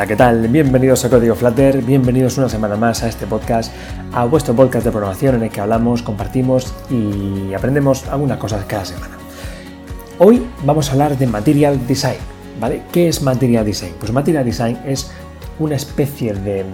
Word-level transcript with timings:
Hola, 0.00 0.08
¿qué 0.08 0.16
tal? 0.16 0.48
Bienvenidos 0.48 1.04
a 1.04 1.10
Código 1.10 1.34
Flutter, 1.34 1.82
bienvenidos 1.82 2.38
una 2.38 2.48
semana 2.48 2.74
más 2.74 3.02
a 3.02 3.08
este 3.08 3.26
podcast, 3.26 3.70
a 4.14 4.24
vuestro 4.24 4.56
podcast 4.56 4.86
de 4.86 4.90
programación 4.90 5.34
en 5.34 5.42
el 5.42 5.50
que 5.50 5.60
hablamos, 5.60 6.00
compartimos 6.00 6.72
y 6.88 7.52
aprendemos 7.52 8.08
algunas 8.08 8.38
cosas 8.38 8.64
cada 8.64 8.86
semana. 8.86 9.18
Hoy 10.18 10.42
vamos 10.64 10.88
a 10.88 10.92
hablar 10.92 11.18
de 11.18 11.26
Material 11.26 11.86
Design, 11.86 12.16
¿vale? 12.58 12.80
¿Qué 12.90 13.08
es 13.08 13.20
Material 13.20 13.66
Design? 13.66 13.92
Pues 14.00 14.10
Material 14.10 14.42
Design 14.42 14.78
es 14.86 15.10
una 15.58 15.74
especie 15.74 16.32
de, 16.32 16.64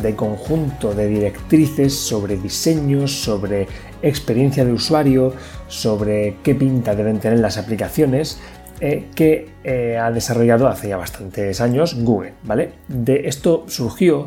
de 0.00 0.16
conjunto 0.16 0.94
de 0.94 1.08
directrices 1.08 1.92
sobre 1.92 2.38
diseños, 2.38 3.12
sobre 3.12 3.68
experiencia 4.00 4.64
de 4.64 4.72
usuario, 4.72 5.34
sobre 5.68 6.38
qué 6.42 6.54
pinta 6.54 6.94
deben 6.94 7.18
tener 7.18 7.38
las 7.38 7.58
aplicaciones, 7.58 8.38
eh, 8.84 9.10
que 9.14 9.48
eh, 9.62 9.96
ha 9.96 10.10
desarrollado 10.10 10.66
hace 10.66 10.88
ya 10.88 10.96
bastantes 10.96 11.60
años 11.60 11.94
Google, 12.02 12.32
¿vale? 12.42 12.72
De 12.88 13.28
esto 13.28 13.64
surgió 13.68 14.26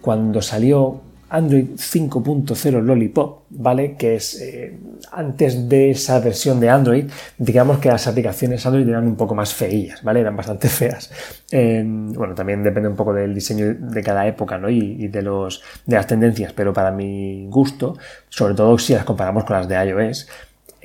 cuando 0.00 0.40
salió 0.42 1.00
Android 1.28 1.70
5.0 1.74 2.82
Lollipop, 2.82 3.46
¿vale? 3.50 3.96
Que 3.96 4.14
es 4.14 4.40
eh, 4.40 4.78
antes 5.10 5.68
de 5.68 5.90
esa 5.90 6.20
versión 6.20 6.60
de 6.60 6.70
Android, 6.70 7.10
digamos 7.36 7.80
que 7.80 7.88
las 7.88 8.06
aplicaciones 8.06 8.64
Android 8.64 8.88
eran 8.88 9.08
un 9.08 9.16
poco 9.16 9.34
más 9.34 9.52
feillas, 9.52 10.04
¿vale? 10.04 10.20
Eran 10.20 10.36
bastante 10.36 10.68
feas. 10.68 11.10
bueno, 11.50 12.32
también 12.36 12.62
depende 12.62 12.88
un 12.88 12.94
poco 12.94 13.12
del 13.12 13.34
diseño 13.34 13.74
de 13.74 14.02
cada 14.04 14.24
época, 14.28 14.56
¿no? 14.56 14.70
Y, 14.70 15.08
de, 15.08 15.22
los, 15.22 15.64
de 15.84 15.96
las 15.96 16.06
tendencias, 16.06 16.52
pero 16.52 16.72
para 16.72 16.92
mi 16.92 17.48
gusto, 17.48 17.98
sobre 18.28 18.54
todo 18.54 18.78
si 18.78 18.92
las 18.92 19.04
comparamos 19.04 19.42
con 19.42 19.56
las 19.56 19.66
de 19.66 19.84
iOS, 19.84 20.28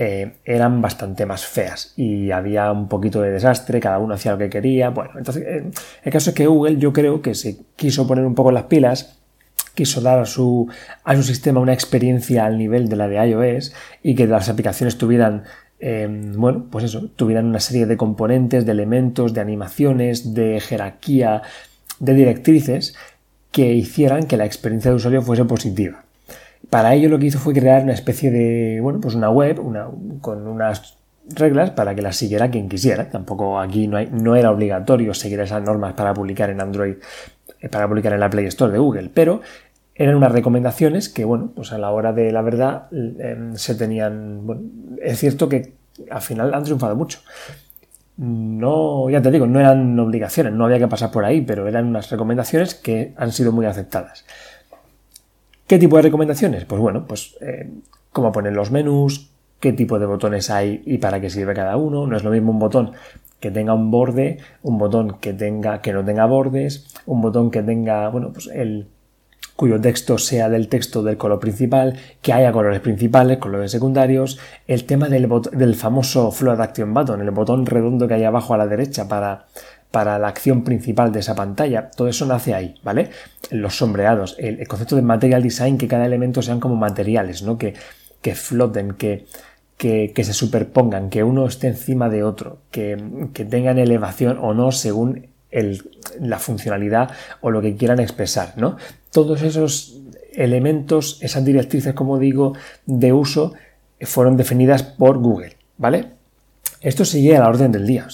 eh, 0.03 0.38
eran 0.45 0.81
bastante 0.81 1.27
más 1.27 1.45
feas 1.45 1.94
y 1.95 2.31
había 2.31 2.71
un 2.71 2.88
poquito 2.88 3.21
de 3.21 3.30
desastre, 3.30 3.80
cada 3.80 3.99
uno 3.99 4.16
hacía 4.16 4.31
lo 4.31 4.39
que 4.39 4.49
quería. 4.49 4.89
Bueno, 4.89 5.11
entonces 5.16 5.43
eh, 5.45 5.69
el 6.02 6.11
caso 6.11 6.31
es 6.31 6.35
que 6.35 6.47
Google 6.47 6.77
yo 6.77 6.91
creo 6.91 7.21
que 7.21 7.35
se 7.35 7.59
quiso 7.75 8.08
poner 8.08 8.25
un 8.25 8.33
poco 8.33 8.52
las 8.52 8.63
pilas, 8.63 9.19
quiso 9.75 10.02
dar 10.02 10.17
a 10.17 10.25
su, 10.25 10.67
a 11.03 11.16
su 11.16 11.21
sistema 11.21 11.59
una 11.59 11.73
experiencia 11.73 12.45
al 12.45 12.58
nivel 12.58 12.89
de 12.89 12.95
la 12.95 13.08
de 13.08 13.27
iOS 13.27 13.73
y 14.02 14.16
que 14.16 14.25
las 14.25 14.49
aplicaciones 14.49 14.97
tuvieran 14.97 15.43
em, 15.80 16.33
bueno, 16.33 16.65
pues 16.71 16.86
eso, 16.86 17.08
tuvieran 17.15 17.45
una 17.45 17.59
serie 17.59 17.86
de 17.86 17.95
componentes, 17.95 18.65
de 18.65 18.71
elementos, 18.71 19.36
de 19.36 19.41
animaciones, 19.41 20.33
de 20.33 20.61
jerarquía, 20.61 21.43
de 21.99 22.15
directrices 22.15 22.95
que 23.52 23.71
hicieran 23.75 24.23
que 24.23 24.38
la 24.38 24.45
experiencia 24.45 24.89
de 24.89 24.97
usuario 24.97 25.21
fuese 25.21 25.45
positiva. 25.45 26.05
Para 26.72 26.94
ello 26.95 27.09
lo 27.09 27.19
que 27.19 27.25
hizo 27.25 27.38
fue 27.38 27.53
crear 27.53 27.83
una 27.83 27.91
especie 27.91 28.31
de, 28.31 28.80
bueno, 28.81 29.02
pues 29.02 29.14
una 29.14 29.30
web 29.30 29.59
con 30.22 30.47
unas 30.47 30.97
reglas 31.27 31.72
para 31.72 31.94
que 31.94 32.02
las 32.02 32.16
siguiera 32.16 32.50
quien 32.50 32.69
quisiera. 32.69 33.09
Tampoco 33.09 33.59
aquí 33.59 33.89
no, 33.89 34.02
no 34.05 34.38
era 34.38 34.52
obligatorio 34.52 35.14
seguir 35.14 35.42
esas 35.42 35.61
normas 35.61 35.95
para 35.95 36.14
publicar 36.14 36.49
en 36.49 36.61
Android, 36.61 36.95
eh, 37.59 37.67
para 37.67 37.89
publicar 37.89 38.14
en 38.14 38.22
la 38.22 38.30
Play 38.30 38.45
Store 38.45 38.72
de 38.72 38.80
Google, 38.80 39.11
pero 39.14 39.42
eran 39.95 40.16
unas 40.16 40.31
recomendaciones 40.31 41.09
que, 41.09 41.25
bueno, 41.25 41.52
pues 41.53 41.73
a 41.73 41.77
la 41.77 41.92
hora 41.92 42.14
de 42.14 42.31
la 42.31 42.42
verdad 42.42 42.88
em, 42.92 43.53
se 43.55 43.75
tenían, 43.75 44.47
bueno, 44.47 44.61
es 45.02 45.19
cierto 45.19 45.49
que 45.49 45.73
al 46.09 46.22
final 46.22 46.53
han 46.53 46.64
triunfado 46.64 46.95
mucho. 46.95 47.19
No, 48.16 49.09
ya 49.09 49.22
te 49.22 49.30
digo, 49.30 49.45
no 49.45 49.59
eran 49.59 49.99
obligaciones, 49.99 50.53
no 50.53 50.64
había 50.64 50.80
que 50.80 50.88
pasar 50.88 51.11
por 51.11 51.26
ahí, 51.26 51.42
pero 51.42 51.67
eran 51.67 51.88
unas 51.88 52.09
recomendaciones 52.09 52.76
que 52.76 53.14
han 53.17 53.33
sido 53.33 53.52
muy 53.52 53.65
aceptadas. 53.65 54.23
¿Qué 55.71 55.80
tipo 55.80 55.95
de 55.95 56.02
recomendaciones? 56.02 56.65
Pues 56.65 56.82
bueno, 56.82 57.05
pues 57.08 57.37
eh, 57.39 57.71
cómo 58.11 58.33
poner 58.33 58.52
los 58.52 58.71
menús, 58.71 59.32
qué 59.61 59.71
tipo 59.71 59.99
de 59.99 60.05
botones 60.05 60.49
hay 60.49 60.82
y 60.86 60.98
para 60.98 61.21
qué 61.21 61.30
sirve 61.30 61.54
cada 61.54 61.77
uno. 61.77 62.05
No 62.05 62.17
es 62.17 62.26
lo 62.26 62.30
mismo 62.30 62.52
un 62.52 62.59
botón 62.59 62.92
que 63.39 63.52
tenga 63.52 63.73
un 63.73 63.89
borde, 63.89 64.39
un 64.64 64.77
botón 64.77 65.20
que 65.21 65.32
tenga 65.32 65.80
que 65.82 65.93
no 65.93 66.04
tenga 66.04 66.26
bordes, 66.26 66.93
un 67.05 67.21
botón 67.21 67.52
que 67.52 67.64
tenga, 67.64 68.09
bueno, 68.09 68.33
pues 68.33 68.48
el 68.48 68.89
cuyo 69.55 69.80
texto 69.80 70.17
sea 70.17 70.49
del 70.49 70.67
texto 70.67 71.04
del 71.04 71.15
color 71.15 71.39
principal, 71.39 71.98
que 72.21 72.33
haya 72.33 72.52
colores 72.52 72.82
principales, 72.82 73.38
colores 73.38 73.71
secundarios, 73.71 74.39
el 74.67 74.83
tema 74.83 75.08
del, 75.08 75.30
del 75.53 75.76
famoso 75.76 76.33
Float 76.33 76.59
Action 76.59 76.93
Button, 76.93 77.21
el 77.21 77.32
botón 77.32 77.65
redondo 77.65 78.09
que 78.09 78.15
hay 78.15 78.26
abajo 78.26 78.53
a 78.53 78.58
la 78.58 78.67
derecha 78.67 79.08
para 79.08 79.45
para 79.91 80.17
la 80.17 80.29
acción 80.29 80.63
principal 80.63 81.11
de 81.11 81.19
esa 81.19 81.35
pantalla. 81.35 81.91
Todo 81.91 82.07
eso 82.07 82.25
nace 82.25 82.53
ahí, 82.53 82.75
¿vale? 82.83 83.09
Los 83.49 83.77
sombreados, 83.77 84.35
el, 84.39 84.65
concepto 84.67 84.95
de 84.95 85.02
material 85.02 85.43
design, 85.43 85.77
que 85.77 85.87
cada 85.87 86.05
elemento 86.05 86.41
sean 86.41 86.59
como 86.59 86.75
materiales, 86.75 87.43
¿no? 87.43 87.57
Que, 87.57 87.73
que 88.21 88.33
floten, 88.33 88.93
que, 88.93 89.25
que, 89.77 90.23
se 90.23 90.33
superpongan, 90.33 91.09
que 91.09 91.23
uno 91.23 91.45
esté 91.45 91.67
encima 91.67 92.07
de 92.07 92.23
otro, 92.23 92.59
que, 92.69 92.97
tengan 93.49 93.79
elevación 93.79 94.37
o 94.39 94.53
no 94.53 94.71
según 94.71 95.27
la 96.19 96.39
funcionalidad 96.39 97.11
o 97.41 97.52
lo 97.52 97.61
que 97.61 97.75
quieran 97.75 97.99
expresar, 97.99 98.53
¿no? 98.58 98.77
Todos 99.11 99.41
esos 99.41 99.99
elementos, 100.33 101.17
esas 101.21 101.43
directrices, 101.43 101.93
como 101.93 102.19
digo, 102.19 102.53
de 102.85 103.11
uso, 103.11 103.53
fueron 104.02 104.37
definidas 104.37 104.83
por 104.83 105.17
Google, 105.17 105.58
¿vale? 105.77 106.20
Esto 106.81 107.05
sigue 107.05 107.37
a 107.37 107.42
la 107.42 107.47
orden 107.47 107.71
del 107.71 107.86
día. 107.86 108.08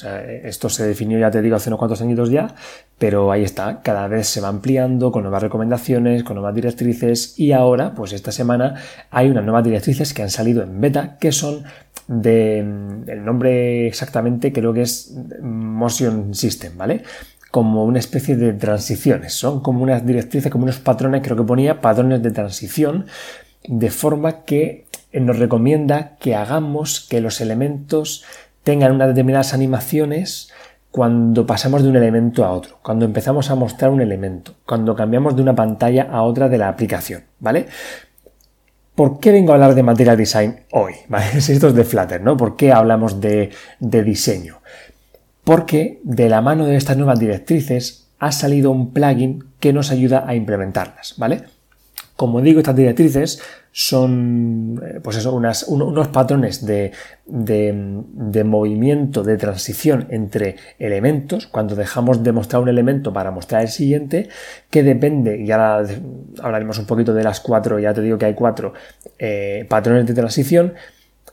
Esto 0.43 0.67
se 0.67 0.85
definió, 0.85 1.17
ya 1.17 1.31
te 1.31 1.41
digo, 1.41 1.55
hace 1.55 1.69
unos 1.69 1.79
cuantos 1.79 2.01
añitos 2.01 2.29
ya, 2.29 2.53
pero 2.97 3.31
ahí 3.31 3.43
está. 3.43 3.81
Cada 3.81 4.09
vez 4.09 4.27
se 4.27 4.41
va 4.41 4.49
ampliando 4.49 5.09
con 5.09 5.23
nuevas 5.23 5.41
recomendaciones, 5.41 6.25
con 6.25 6.35
nuevas 6.35 6.53
directrices 6.53 7.39
y 7.39 7.53
ahora, 7.53 7.95
pues 7.95 8.11
esta 8.11 8.33
semana, 8.33 8.75
hay 9.09 9.29
unas 9.29 9.45
nuevas 9.45 9.63
directrices 9.63 10.13
que 10.13 10.21
han 10.21 10.29
salido 10.29 10.63
en 10.63 10.81
beta 10.81 11.17
que 11.17 11.31
son 11.31 11.63
de. 12.07 12.59
El 12.59 13.23
nombre 13.23 13.87
exactamente 13.87 14.51
creo 14.51 14.73
que 14.73 14.81
es 14.81 15.15
Motion 15.41 16.35
System, 16.35 16.77
¿vale? 16.77 17.03
Como 17.51 17.85
una 17.85 17.99
especie 17.99 18.35
de 18.35 18.51
transiciones. 18.51 19.33
Son 19.33 19.61
como 19.61 19.81
unas 19.81 20.05
directrices, 20.05 20.51
como 20.51 20.65
unos 20.65 20.79
patrones, 20.79 21.21
creo 21.23 21.37
que 21.37 21.43
ponía 21.43 21.79
patrones 21.79 22.21
de 22.21 22.31
transición, 22.31 23.05
de 23.65 23.89
forma 23.89 24.43
que 24.43 24.87
nos 25.13 25.39
recomienda 25.39 26.17
que 26.19 26.35
hagamos 26.35 26.99
que 26.99 27.21
los 27.21 27.39
elementos 27.39 28.25
tengan 28.67 28.91
unas 28.91 29.07
determinadas 29.07 29.53
animaciones 29.53 30.49
cuando 30.91 31.45
pasamos 31.45 31.83
de 31.83 31.89
un 31.89 31.95
elemento 31.95 32.43
a 32.43 32.51
otro, 32.51 32.79
cuando 32.83 33.05
empezamos 33.05 33.49
a 33.49 33.55
mostrar 33.55 33.91
un 33.91 34.01
elemento, 34.01 34.55
cuando 34.65 34.93
cambiamos 34.93 35.37
de 35.37 35.41
una 35.41 35.55
pantalla 35.55 36.09
a 36.11 36.23
otra 36.23 36.49
de 36.49 36.57
la 36.57 36.67
aplicación, 36.67 37.23
¿vale? 37.39 37.67
¿Por 38.93 39.21
qué 39.21 39.31
vengo 39.31 39.53
a 39.53 39.55
hablar 39.55 39.73
de 39.73 39.83
Material 39.83 40.17
Design 40.17 40.65
hoy? 40.73 40.95
Si 41.39 41.53
esto 41.53 41.69
es 41.69 41.75
de 41.75 41.85
Flutter, 41.85 42.19
¿no? 42.19 42.35
¿Por 42.35 42.57
qué 42.57 42.73
hablamos 42.73 43.21
de, 43.21 43.51
de 43.79 44.03
diseño? 44.03 44.57
Porque 45.45 46.01
de 46.03 46.27
la 46.27 46.41
mano 46.41 46.65
de 46.65 46.75
estas 46.75 46.97
nuevas 46.97 47.19
directrices 47.19 48.09
ha 48.19 48.33
salido 48.33 48.69
un 48.71 48.91
plugin 48.91 49.45
que 49.61 49.71
nos 49.71 49.91
ayuda 49.91 50.25
a 50.27 50.35
implementarlas, 50.35 51.13
¿vale? 51.15 51.43
Como 52.17 52.41
digo, 52.41 52.59
estas 52.59 52.75
directrices 52.75 53.39
son 53.71 54.81
eh, 54.83 54.99
pues 55.03 55.17
eso, 55.17 55.33
unos 55.35 56.07
patrones 56.07 56.65
de, 56.65 56.91
movimiento, 58.43 59.21
de 59.21 59.37
transición 59.37 60.07
entre 60.09 60.55
elementos, 60.79 61.45
cuando 61.45 61.75
dejamos 61.75 62.23
de 62.23 62.31
mostrar 62.31 62.63
un 62.63 62.69
elemento 62.69 63.13
para 63.13 63.29
mostrar 63.29 63.61
el 63.61 63.67
siguiente, 63.67 64.29
que 64.71 64.81
depende, 64.81 65.39
y 65.39 65.51
ahora 65.51 65.87
hablaremos 66.41 66.79
un 66.79 66.87
poquito 66.87 67.13
de 67.13 67.23
las 67.23 67.39
cuatro, 67.39 67.77
ya 67.77 67.93
te 67.93 68.01
digo 68.01 68.17
que 68.17 68.25
hay 68.25 68.33
cuatro 68.33 68.73
eh, 69.19 69.67
patrones 69.69 70.07
de 70.07 70.15
transición, 70.15 70.73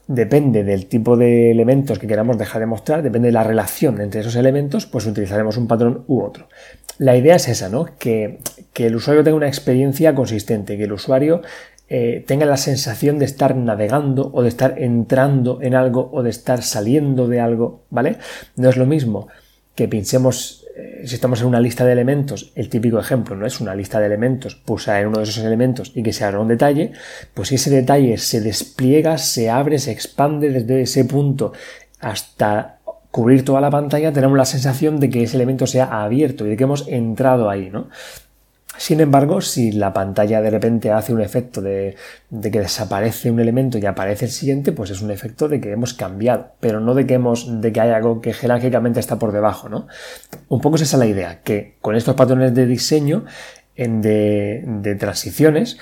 depende 0.07 0.65
del 0.65 0.85
tipo 0.85 1.17
de 1.17 1.51
elementos 1.51 1.99
que 1.99 2.07
queramos 2.07 2.37
dejar 2.37 2.61
de 2.61 2.67
mostrar, 2.67 3.03
depende 3.03 3.29
de 3.29 3.33
la 3.33 3.43
relación 3.43 4.03
entre 4.03 4.21
esos 4.21 4.37
elementos, 4.37 4.85
pues 4.85 5.07
utilizaremos 5.07 5.57
un 5.57 5.67
patrón 5.67 6.05
u 6.09 6.21
otro. 6.21 6.47
La 6.99 7.17
idea 7.17 7.37
es 7.37 7.49
esa, 7.49 7.69
¿no? 7.69 7.87
Que, 7.99 8.39
que 8.73 8.87
el 8.87 8.97
usuario 8.97 9.25
tenga 9.25 9.37
una 9.37 9.49
experiencia 9.49 10.15
consistente, 10.15 10.77
que 10.77 10.85
el 10.85 10.93
usuario 10.93 11.43
eh, 11.89 12.25
tenga 12.27 12.47
la 12.47 12.57
sensación 12.57 13.19
de 13.19 13.27
estar 13.27 13.55
navegando 13.57 14.31
o 14.33 14.43
de 14.43 14.49
estar 14.49 14.79
entrando 14.79 15.61
en 15.61 15.75
algo 15.75 16.09
o 16.13 16.23
de 16.23 16.31
estar 16.31 16.63
saliendo 16.63 17.29
de 17.29 17.41
algo, 17.41 17.85
¿vale? 17.91 18.17
No 18.57 18.71
es 18.71 18.77
lo 18.77 18.87
mismo 18.87 19.29
que 19.75 19.87
pinchemos, 19.87 20.65
eh, 20.77 21.03
si 21.05 21.15
estamos 21.15 21.43
en 21.43 21.49
una 21.49 21.61
lista 21.61 21.85
de 21.85 21.93
elementos, 21.93 22.53
el 22.55 22.71
típico 22.71 22.99
ejemplo, 22.99 23.37
¿no? 23.37 23.45
Es 23.45 23.61
una 23.61 23.75
lista 23.75 24.01
de 24.01 24.07
elementos, 24.07 24.55
pulsar 24.55 25.03
en 25.03 25.09
uno 25.09 25.19
de 25.19 25.25
esos 25.25 25.45
elementos 25.45 25.93
y 25.95 26.03
que 26.03 26.15
se 26.15 26.25
abra 26.25 26.41
un 26.41 26.49
detalle, 26.49 26.93
pues 27.35 27.49
si 27.49 27.57
ese 27.57 27.71
detalle 27.71 28.17
se 28.17 28.41
despliega, 28.41 29.19
se 29.19 29.51
abre, 29.51 29.79
se 29.79 29.93
expande 29.93 30.51
desde 30.51 30.83
ese 30.83 31.05
punto 31.05 31.53
hasta 32.01 32.79
cubrir 33.15 33.45
toda 33.45 33.61
la 33.61 33.71
pantalla, 33.71 34.13
tenemos 34.13 34.37
la 34.37 34.45
sensación 34.45 34.99
de 34.99 35.09
que 35.09 35.23
ese 35.23 35.37
elemento 35.37 35.69
se 35.69 35.81
ha 35.81 36.03
abierto 36.03 36.45
y 36.45 36.49
de 36.49 36.57
que 36.57 36.65
hemos 36.65 36.89
entrado 36.89 37.49
ahí, 37.49 37.71
¿no? 37.71 37.89
Sin 38.77 38.99
embargo, 38.99 39.41
si 39.41 39.71
la 39.71 39.93
pantalla 39.93 40.43
de 40.43 40.51
repente 40.51 40.91
hace 40.91 41.15
un 41.15 41.21
efecto 41.21 41.63
de, 41.63 41.95
que 42.43 42.59
desaparece 42.59 43.31
un 43.31 43.39
elemento 43.39 43.79
y 43.79 43.87
aparece 43.87 44.25
el 44.25 44.33
siguiente, 44.33 44.73
pues 44.73 44.91
es 44.91 45.01
un 45.01 45.13
efecto 45.13 45.47
de 45.47 45.61
que 45.61 45.71
hemos 45.71 45.95
cambiado, 45.95 46.55
pero 46.59 46.81
no 46.81 46.93
de 46.93 47.07
que 47.07 47.15
hemos, 47.15 47.61
de 47.61 47.73
que 47.73 47.81
hay 47.81 47.91
algo 47.91 48.21
que 48.21 48.33
jerárquicamente 48.33 48.99
está 48.99 49.17
por 49.17 49.31
debajo, 49.31 49.69
¿no? 49.69 49.87
Un 50.49 50.61
poco 50.61 50.75
es 50.75 50.83
esa 50.83 50.97
la 50.97 51.07
idea, 51.07 51.41
que 51.43 51.77
con 51.81 51.95
estos 51.95 52.17
patrones 52.17 52.53
de 52.53 52.67
diseño, 52.67 53.27
de 53.77 54.97
transiciones, 54.99 55.79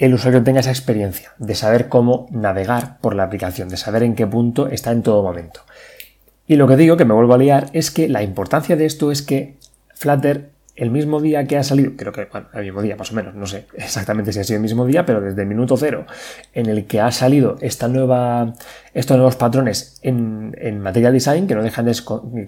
el 0.00 0.14
usuario 0.14 0.42
tenga 0.42 0.58
esa 0.58 0.70
experiencia 0.70 1.30
de 1.38 1.54
saber 1.54 1.88
cómo 1.88 2.26
navegar 2.32 2.98
por 2.98 3.14
la 3.14 3.22
aplicación, 3.22 3.68
de 3.68 3.76
saber 3.76 4.02
en 4.02 4.16
qué 4.16 4.26
punto 4.26 4.66
está 4.66 4.90
en 4.90 5.04
todo 5.04 5.22
momento. 5.22 5.60
Y 6.46 6.56
lo 6.56 6.66
que 6.66 6.76
digo, 6.76 6.96
que 6.96 7.04
me 7.04 7.14
vuelvo 7.14 7.34
a 7.34 7.38
liar, 7.38 7.70
es 7.72 7.90
que 7.90 8.08
la 8.08 8.22
importancia 8.22 8.76
de 8.76 8.86
esto 8.86 9.12
es 9.12 9.22
que 9.22 9.56
Flutter 9.94 10.52
el 10.74 10.90
mismo 10.90 11.20
día 11.20 11.46
que 11.46 11.58
ha 11.58 11.62
salido, 11.62 11.92
creo 11.96 12.12
que, 12.12 12.24
bueno, 12.24 12.48
el 12.54 12.62
mismo 12.64 12.80
día 12.80 12.96
más 12.96 13.12
o 13.12 13.14
menos, 13.14 13.34
no 13.34 13.46
sé 13.46 13.66
exactamente 13.74 14.32
si 14.32 14.40
ha 14.40 14.44
sido 14.44 14.56
el 14.56 14.62
mismo 14.62 14.86
día, 14.86 15.04
pero 15.04 15.20
desde 15.20 15.42
el 15.42 15.48
minuto 15.48 15.76
cero 15.76 16.06
en 16.54 16.66
el 16.66 16.86
que 16.86 17.00
ha 17.00 17.10
salido 17.12 17.56
esta 17.60 17.88
nueva, 17.88 18.54
estos 18.94 19.18
nuevos 19.18 19.36
patrones 19.36 19.98
en, 20.00 20.56
en 20.58 20.80
Material 20.80 21.12
Design, 21.12 21.46
que 21.46 21.54
no 21.54 21.62
dejan 21.62 21.84
de, 21.84 21.94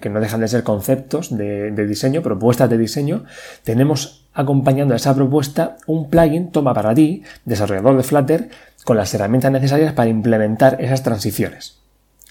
que 0.01 0.09
no 0.09 0.19
dejan 0.19 0.41
de 0.41 0.47
ser 0.47 0.63
conceptos 0.63 1.37
de, 1.37 1.71
de 1.71 1.85
diseño, 1.85 2.23
propuestas 2.23 2.69
de 2.69 2.79
diseño, 2.79 3.25
tenemos 3.63 4.25
acompañando 4.33 4.95
a 4.95 4.97
esa 4.97 5.13
propuesta 5.13 5.77
un 5.85 6.09
plugin 6.09 6.51
toma 6.51 6.73
para 6.73 6.95
ti, 6.95 7.21
desarrollador 7.45 7.95
de 7.95 8.03
Flutter, 8.03 8.49
con 8.83 8.97
las 8.97 9.13
herramientas 9.13 9.51
necesarias 9.51 9.93
para 9.93 10.09
implementar 10.09 10.81
esas 10.81 11.03
transiciones. 11.03 11.79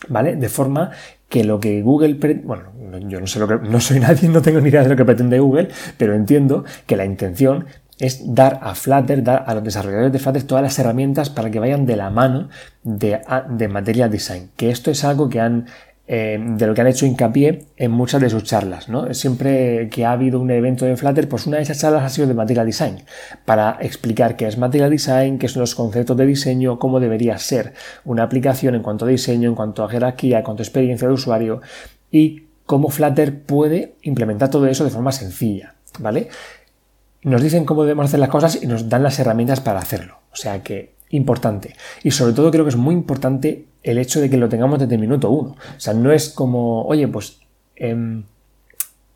¿Vale? 0.09 0.37
De 0.37 0.49
forma 0.49 0.91
que 1.35 1.43
lo 1.43 1.59
que 1.59 1.83
Google, 1.83 2.15
bueno, 2.45 2.63
yo 3.09 3.19
no 3.19 3.27
sé 3.27 3.41
lo 3.41 3.49
que, 3.49 3.59
no 3.69 3.81
soy 3.81 3.99
nadie, 4.07 4.29
no 4.29 4.41
tengo 4.41 4.61
ni 4.61 4.69
idea 4.69 4.85
de 4.85 4.91
lo 4.91 4.95
que 4.95 5.05
pretende 5.05 5.41
Google, 5.41 5.69
pero 5.99 6.15
entiendo 6.15 6.65
que 6.87 6.97
la 6.97 7.05
intención 7.05 7.67
es 7.99 8.37
dar 8.37 8.61
a 8.63 8.77
Flutter, 8.77 9.25
dar 9.25 9.43
a 9.45 9.55
los 9.55 9.65
desarrolladores 9.65 10.13
de 10.13 10.21
Flutter 10.21 10.45
todas 10.45 10.63
las 10.63 10.79
herramientas 10.79 11.31
para 11.31 11.51
que 11.51 11.59
vayan 11.59 11.87
de 11.87 11.97
la 11.97 12.09
mano 12.11 12.51
de, 12.85 13.21
de 13.51 13.67
Material 13.67 14.13
Design. 14.13 14.51
Que 14.57 14.71
esto 14.71 14.93
es 14.93 15.03
algo 15.03 15.29
que 15.29 15.41
han 15.41 15.67
eh, 16.07 16.39
de 16.39 16.67
lo 16.67 16.75
que 16.75 16.83
han 16.83 16.87
hecho 16.87 17.07
hincapié 17.07 17.65
en 17.77 17.91
muchas 17.91 18.21
de 18.21 18.29
sus 18.29 18.45
charlas. 18.45 18.89
¿no? 18.89 19.13
Siempre 19.15 19.89
que 19.89 20.05
ha 20.05 20.13
habido 20.13 20.39
un 20.39 20.51
evento 20.51 20.85
de 20.85 20.97
Flutter, 20.97 21.29
pues 21.29 21.47
una 21.47 21.57
de 21.57 21.63
esas 21.63 21.81
charlas 21.81 22.05
ha 22.05 22.09
sido 22.11 22.27
de 22.27 22.35
Material 22.35 22.67
Design, 22.67 23.03
para 23.45 23.79
explicar 23.81 24.37
qué 24.37 24.47
es 24.47 24.59
Material 24.59 24.91
Design, 24.91 25.39
qué 25.39 25.49
son 25.49 25.61
los 25.61 25.75
conceptos 25.75 26.17
de 26.17 26.27
diseño, 26.27 26.79
cómo 26.79 27.01
debería 27.01 27.39
ser 27.39 27.73
una 28.05 28.23
aplicación 28.23 28.75
en 28.75 28.83
cuanto 28.83 29.07
a 29.07 29.09
diseño, 29.09 29.49
en 29.49 29.55
cuanto 29.55 29.83
a 29.83 29.89
jerarquía, 29.89 30.39
en 30.39 30.45
cuanto 30.45 30.63
a 30.63 30.65
experiencia 30.65 31.09
de 31.09 31.15
usuario 31.15 31.63
y 32.11 32.45
cómo 32.67 32.91
Flutter 32.91 33.43
puede 33.43 33.95
implementar 34.03 34.51
todo 34.51 34.67
eso 34.67 34.85
de 34.85 34.91
forma 34.91 35.13
sencilla. 35.13 35.75
¿vale? 35.99 36.29
Nos 37.23 37.43
dicen 37.43 37.65
cómo 37.65 37.85
debemos 37.85 38.07
hacer 38.07 38.21
las 38.21 38.29
cosas 38.29 38.63
y 38.63 38.67
nos 38.67 38.89
dan 38.89 39.03
las 39.03 39.19
herramientas 39.19 39.61
para 39.61 39.81
hacerlo. 39.81 40.19
O 40.33 40.37
sea 40.37 40.63
que 40.63 40.95
importante. 41.11 41.75
Y 42.03 42.11
sobre 42.11 42.33
todo 42.33 42.51
creo 42.51 42.65
que 42.65 42.71
es 42.71 42.77
muy 42.77 42.95
importante 42.95 43.67
el 43.83 43.99
hecho 43.99 44.21
de 44.21 44.31
que 44.31 44.37
lo 44.37 44.49
tengamos 44.49 44.79
desde 44.79 44.95
el 44.95 45.01
minuto 45.01 45.31
uno. 45.31 45.51
O 45.77 45.81
sea, 45.81 45.95
no 45.95 46.13
es 46.13 46.31
como, 46.31 46.83
oye, 46.87 47.07
pues 47.09 47.39
em, 47.77 48.25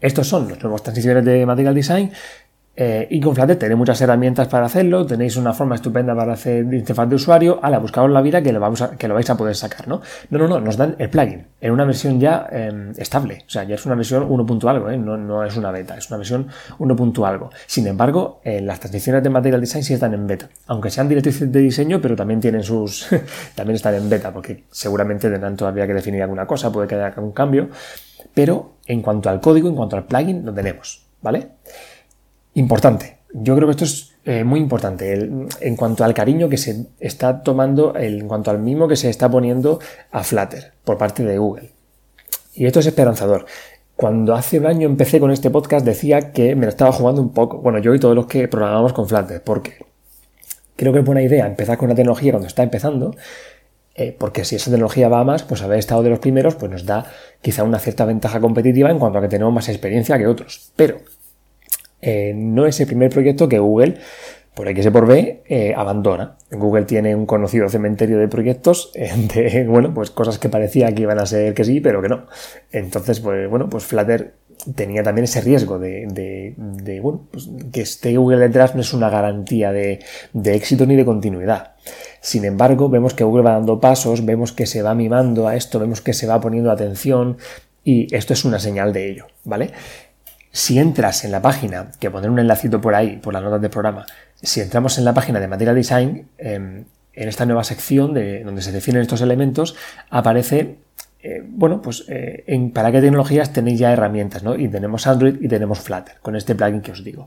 estos 0.01 0.29
son 0.29 0.49
los 0.49 0.63
nuevos 0.63 0.83
transiciones 0.83 1.25
de 1.25 1.45
Material 1.47 1.75
Design, 1.75 2.13
eh, 2.81 3.09
y 3.11 3.21
con 3.21 3.35
tenéis 3.35 3.77
muchas 3.77 4.01
herramientas 4.01 4.47
para 4.47 4.67
hacerlo, 4.67 5.05
tenéis 5.05 5.37
una 5.37 5.53
forma 5.53 5.75
estupenda 5.75 6.15
para 6.15 6.35
hacer 6.35 6.63
interfaz 6.73 7.09
de 7.09 7.17
usuario, 7.17 7.59
ala, 7.61 7.81
buscaos 7.81 8.09
la 8.09 8.23
vida 8.23 8.41
que 8.41 8.53
lo, 8.53 8.61
vamos 8.61 8.81
que 8.97 9.09
lo 9.09 9.15
vais 9.15 9.29
a 9.29 9.37
poder 9.37 9.57
sacar, 9.57 9.89
¿no? 9.89 10.01
No, 10.31 10.39
no, 10.39 10.47
no, 10.47 10.61
nos 10.61 10.77
dan 10.77 10.95
el 11.01 11.11
plugin 11.11 11.45
en 11.61 11.73
una 11.73 11.85
versión 11.85 12.21
ya 12.21 12.47
em, 12.53 12.93
estable, 12.97 13.43
o 13.45 13.51
sea, 13.51 13.65
ya 13.65 13.75
es 13.75 13.85
una 13.85 13.97
versión 13.97 14.27
1. 14.29 14.71
algo, 14.71 14.91
¿eh? 14.91 14.97
no, 14.97 15.17
no, 15.17 15.43
es 15.43 15.57
una 15.57 15.73
beta, 15.73 15.97
es 15.97 16.09
una 16.09 16.19
versión 16.19 16.47
1. 16.79 17.27
algo. 17.27 17.51
Sin 17.67 17.85
embargo, 17.89 18.41
eh, 18.45 18.61
las 18.61 18.79
transiciones 18.79 19.25
de 19.25 19.31
Material 19.31 19.61
Design 19.61 19.83
sí 19.83 19.95
están 19.95 20.15
en 20.15 20.29
beta, 20.29 20.49
aunque 20.69 20.89
sean 20.89 21.09
directrices 21.09 21.51
de 21.51 21.59
diseño, 21.59 22.01
pero 22.01 22.15
también 22.15 22.39
tienen 22.39 22.63
sus, 22.63 23.09
también 23.57 23.75
están 23.75 23.97
en 23.97 24.09
beta, 24.09 24.33
porque 24.33 24.67
seguramente 24.71 25.29
tendrán 25.29 25.57
todavía 25.57 25.85
que 25.85 25.95
definir 25.95 26.23
alguna 26.23 26.47
cosa, 26.47 26.71
puede 26.71 26.87
que 26.87 26.95
haya 26.95 27.09
algún 27.09 27.33
cambio, 27.33 27.71
pero 28.33 28.75
en 28.87 29.03
cuanto 29.03 29.31
al 29.31 29.41
código, 29.41 29.69
en 29.69 29.75
cuanto 29.75 29.97
al 29.97 30.05
plugin, 30.05 30.47
lo 30.47 30.55
tenemos, 30.55 31.09
¿vale? 31.23 31.49
Importante. 32.59 33.19
Yo 33.33 33.55
creo 33.55 33.69
que 33.69 33.71
esto 33.71 33.85
es 33.85 34.17
eh, 34.25 34.43
muy 34.43 34.59
importante 34.59 35.13
en 35.13 35.77
cuanto 35.77 36.03
al 36.03 36.13
cariño 36.13 36.49
que 36.49 36.57
se 36.57 36.87
está 36.99 37.45
tomando, 37.45 37.95
en 37.95 38.27
cuanto 38.27 38.51
al 38.51 38.59
mismo 38.59 38.89
que 38.89 38.97
se 38.97 39.11
está 39.11 39.31
poniendo 39.31 39.79
a 40.11 40.25
Flutter 40.25 40.73
por 40.83 40.99
parte 40.99 41.23
de 41.23 41.39
Google. 41.39 41.71
Y 42.55 42.67
esto 42.67 42.81
es 42.81 42.87
esperanzador. 42.87 43.47
Cuando 43.95 44.35
hace 44.35 44.59
un 44.59 44.67
año 44.67 44.89
empecé 44.89 45.21
con 45.21 45.31
este 45.31 45.51
podcast 45.51 45.87
decía 45.87 46.33
que 46.33 46.57
me 46.57 46.67
lo 46.67 46.71
estaba 46.71 46.91
jugando 46.91 47.23
un 47.23 47.33
poco. 47.33 47.59
Bueno, 47.59 47.79
yo 47.79 47.95
y 47.95 48.01
todos 48.01 48.17
los 48.17 48.27
que 48.27 48.49
programamos 48.49 48.93
con 48.93 49.07
Flutter, 49.07 49.41
porque 49.45 49.77
creo 50.75 50.93
que 50.93 50.99
es 50.99 51.05
buena 51.05 51.23
idea 51.23 51.47
empezar 51.47 51.79
con 51.79 51.87
una 51.87 51.95
tecnología 51.95 52.33
cuando 52.33 52.49
está 52.49 52.65
empezando, 52.65 53.15
eh, 53.95 54.17
porque 54.19 54.45
si 54.45 54.57
esa 54.57 54.73
tecnología 54.73 55.09
va 55.09 55.21
a 55.21 55.25
más, 55.25 55.45
pues 55.45 55.63
haber 55.63 55.79
estado 55.79 56.03
de 56.03 56.11
los 56.11 56.19
primeros, 56.19 56.57
pues 56.57 56.73
nos 56.73 56.85
da 56.85 57.07
quizá 57.41 57.63
una 57.63 57.79
cierta 57.79 58.05
ventaja 58.05 58.41
competitiva 58.41 58.91
en 58.91 58.99
cuanto 58.99 59.19
a 59.19 59.23
que 59.23 59.29
tenemos 59.29 59.55
más 59.55 59.69
experiencia 59.69 60.19
que 60.19 60.27
otros. 60.27 60.73
Pero 60.75 60.99
eh, 62.01 62.33
no 62.35 62.67
es 62.67 62.81
el 62.81 62.87
primer 62.87 63.11
proyecto 63.11 63.49
que 63.49 63.59
Google, 63.59 63.99
por 64.55 64.75
que 64.75 64.83
se 64.83 64.91
por 64.91 65.07
B, 65.07 65.45
eh, 65.47 65.73
abandona. 65.77 66.37
Google 66.51 66.85
tiene 66.85 67.15
un 67.15 67.27
conocido 67.27 67.69
cementerio 67.69 68.19
de 68.19 68.27
proyectos 68.27 68.93
de, 69.35 69.67
bueno, 69.69 69.95
pues 69.95 70.11
cosas 70.11 70.39
que 70.39 70.49
parecía 70.49 70.93
que 70.95 71.03
iban 71.03 71.21
a 71.21 71.27
ser 71.27 71.55
que 71.55 71.65
sí, 71.65 71.81
pero 71.81 72.03
que 72.03 72.09
no. 72.09 72.27
Entonces, 72.73 73.21
pues 73.21 73.49
bueno, 73.49 73.69
pues 73.69 73.85
Flutter 73.85 74.35
tenía 74.75 75.03
también 75.03 75.25
ese 75.25 75.41
riesgo 75.41 75.79
de, 75.79 76.55
bueno, 77.01 77.29
pues 77.31 77.49
que 77.73 77.83
esté 77.83 78.17
Google 78.17 78.39
detrás 78.39 78.75
no 78.75 78.81
es 78.81 78.93
una 78.93 79.09
garantía 79.09 79.73
de, 79.73 80.01
de 80.33 80.55
éxito 80.57 80.87
ni 80.87 80.97
de 80.97 81.05
continuidad. 81.05 81.75
Sin 82.21 82.45
embargo, 82.45 82.89
vemos 82.89 83.15
que 83.15 83.25
Google 83.25 83.45
va 83.45 83.53
dando 83.53 83.81
pasos, 83.81 84.25
vemos 84.25 84.53
que 84.53 84.67
se 84.67 84.83
va 84.83 84.95
mimando 84.95 85.47
a 85.47 85.55
esto, 85.55 85.79
vemos 85.79 86.01
que 86.01 86.13
se 86.13 86.27
va 86.27 86.41
poniendo 86.41 86.73
atención 86.73 87.39
y 87.85 88.13
esto 88.15 88.33
es 88.33 88.45
una 88.45 88.59
señal 88.59 88.93
de 88.93 89.09
ello, 89.09 89.27
¿vale? 89.45 89.71
Si 90.51 90.79
entras 90.79 91.25
en 91.25 91.33
la 91.33 91.43
página, 91.43 91.91
que 92.01 92.11
pondré 92.11 92.31
un 92.31 92.39
enlacito 92.39 92.81
por 92.81 92.95
ahí, 92.95 93.17
por 93.17 93.33
las 93.33 93.43
notas 93.43 93.61
del 93.61 93.71
programa, 93.71 94.07
si 94.43 94.61
entramos 94.61 94.99
en 94.99 95.05
la 95.05 95.15
página 95.15 95.41
de 95.41 95.49
Material 95.49 95.75
Design, 95.75 96.29
em, 96.39 96.85
en 97.13 97.29
esta 97.29 97.45
nueva 97.45 97.65
sección 97.65 98.15
de, 98.15 98.45
donde 98.45 98.63
se 98.63 98.73
definen 98.73 99.03
estos 99.03 99.21
elementos, 99.21 99.75
aparece, 100.09 100.77
eh, 101.21 101.43
bueno, 101.45 101.83
pues 101.83 102.05
eh, 102.09 102.45
en 102.47 102.71
para 102.71 102.93
qué 102.93 103.01
tecnologías 103.01 103.53
tenéis 103.53 103.81
ya 103.81 103.93
herramientas, 103.93 104.45
¿no? 104.45 104.55
Y 104.55 104.69
tenemos 104.69 105.07
Android 105.07 105.37
y 105.41 105.49
tenemos 105.49 105.81
Flutter, 105.81 106.17
con 106.23 106.37
este 106.37 106.55
plugin 106.55 106.81
que 106.81 106.93
os 106.93 107.03
digo. 107.03 107.27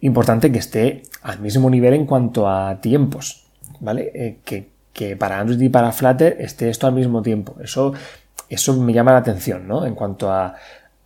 Importante 0.00 0.50
que 0.50 0.58
esté 0.58 1.02
al 1.22 1.40
mismo 1.40 1.68
nivel 1.68 1.94
en 1.94 2.06
cuanto 2.06 2.48
a 2.48 2.80
tiempos, 2.80 3.46
¿vale? 3.80 4.10
Eh, 4.14 4.38
que, 4.44 4.70
que, 4.94 5.16
para 5.16 5.38
Android 5.38 5.60
y 5.60 5.68
para 5.68 5.92
Flutter 5.92 6.38
esté 6.40 6.70
esto 6.70 6.86
al 6.86 6.94
mismo 6.94 7.20
tiempo. 7.20 7.56
Eso, 7.62 7.92
eso 8.48 8.74
me 8.80 8.94
llama 8.94 9.12
la 9.12 9.18
atención, 9.18 9.68
¿no? 9.68 9.84
En 9.84 9.94
cuanto 9.94 10.32
a, 10.32 10.54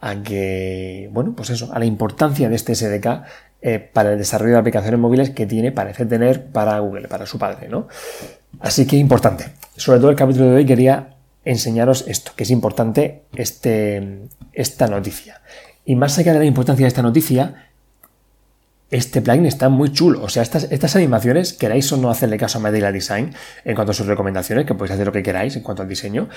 a 0.01 0.23
que, 0.23 1.11
bueno, 1.13 1.35
pues 1.37 1.51
eso, 1.51 1.71
a 1.73 1.79
la 1.79 1.85
importancia 1.85 2.49
de 2.49 2.57
este 2.57 2.75
SDK 2.75 3.23
eh, 3.63 3.79
para 3.79 4.13
el 4.13 4.19
desarrollo 4.19 4.55
de 4.55 4.61
aplicaciones 4.61 4.99
móviles 4.99 5.31
que 5.31 5.47
tiene, 5.47 5.73
parece 5.73 6.07
tener 6.07 6.47
para 6.47 6.79
Google, 6.79 7.09
para 7.09 7.27
su 7.27 7.39
padre, 7.39 7.69
¿no? 7.69 7.89
Así 8.61 8.87
que 8.87 8.97
importante. 8.97 9.47
Sobre 9.77 9.99
todo 9.99 10.11
el 10.11 10.17
capítulo 10.17 10.47
de 10.47 10.57
hoy 10.57 10.67
quería 10.67 11.17
enseñaros 11.45 12.05
esto, 12.09 12.33
que 12.35 12.45
es 12.45 12.51
importante 12.51 13.23
este, 13.35 14.29
esta 14.53 14.87
noticia. 14.87 15.43
Y 15.85 15.97
más 15.97 16.19
allá 16.19 16.33
de 16.33 16.39
la 16.39 16.45
importancia 16.47 16.85
de 16.85 16.89
esta 16.89 17.03
noticia, 17.03 17.69
este 18.91 19.21
plugin 19.23 19.47
está 19.47 19.69
muy 19.69 19.93
chulo. 19.93 20.23
O 20.23 20.29
sea, 20.29 20.43
estas, 20.43 20.65
estas 20.71 20.97
animaciones, 20.97 21.53
queráis 21.53 21.93
o 21.93 21.97
no 21.97 22.11
hacerle 22.11 22.39
caso 22.39 22.59
a 22.59 22.61
Material 22.61 22.93
Design 22.93 23.35
en 23.65 23.75
cuanto 23.75 23.93
a 23.93 23.95
sus 23.95 24.07
recomendaciones, 24.07 24.67
que 24.67 24.75
podéis 24.75 24.93
hacer 24.93 25.07
lo 25.07 25.13
que 25.13 25.23
queráis 25.23 25.57
en 25.57 25.63
cuanto 25.63 25.83
al 25.83 25.89
diseño, 25.89 26.29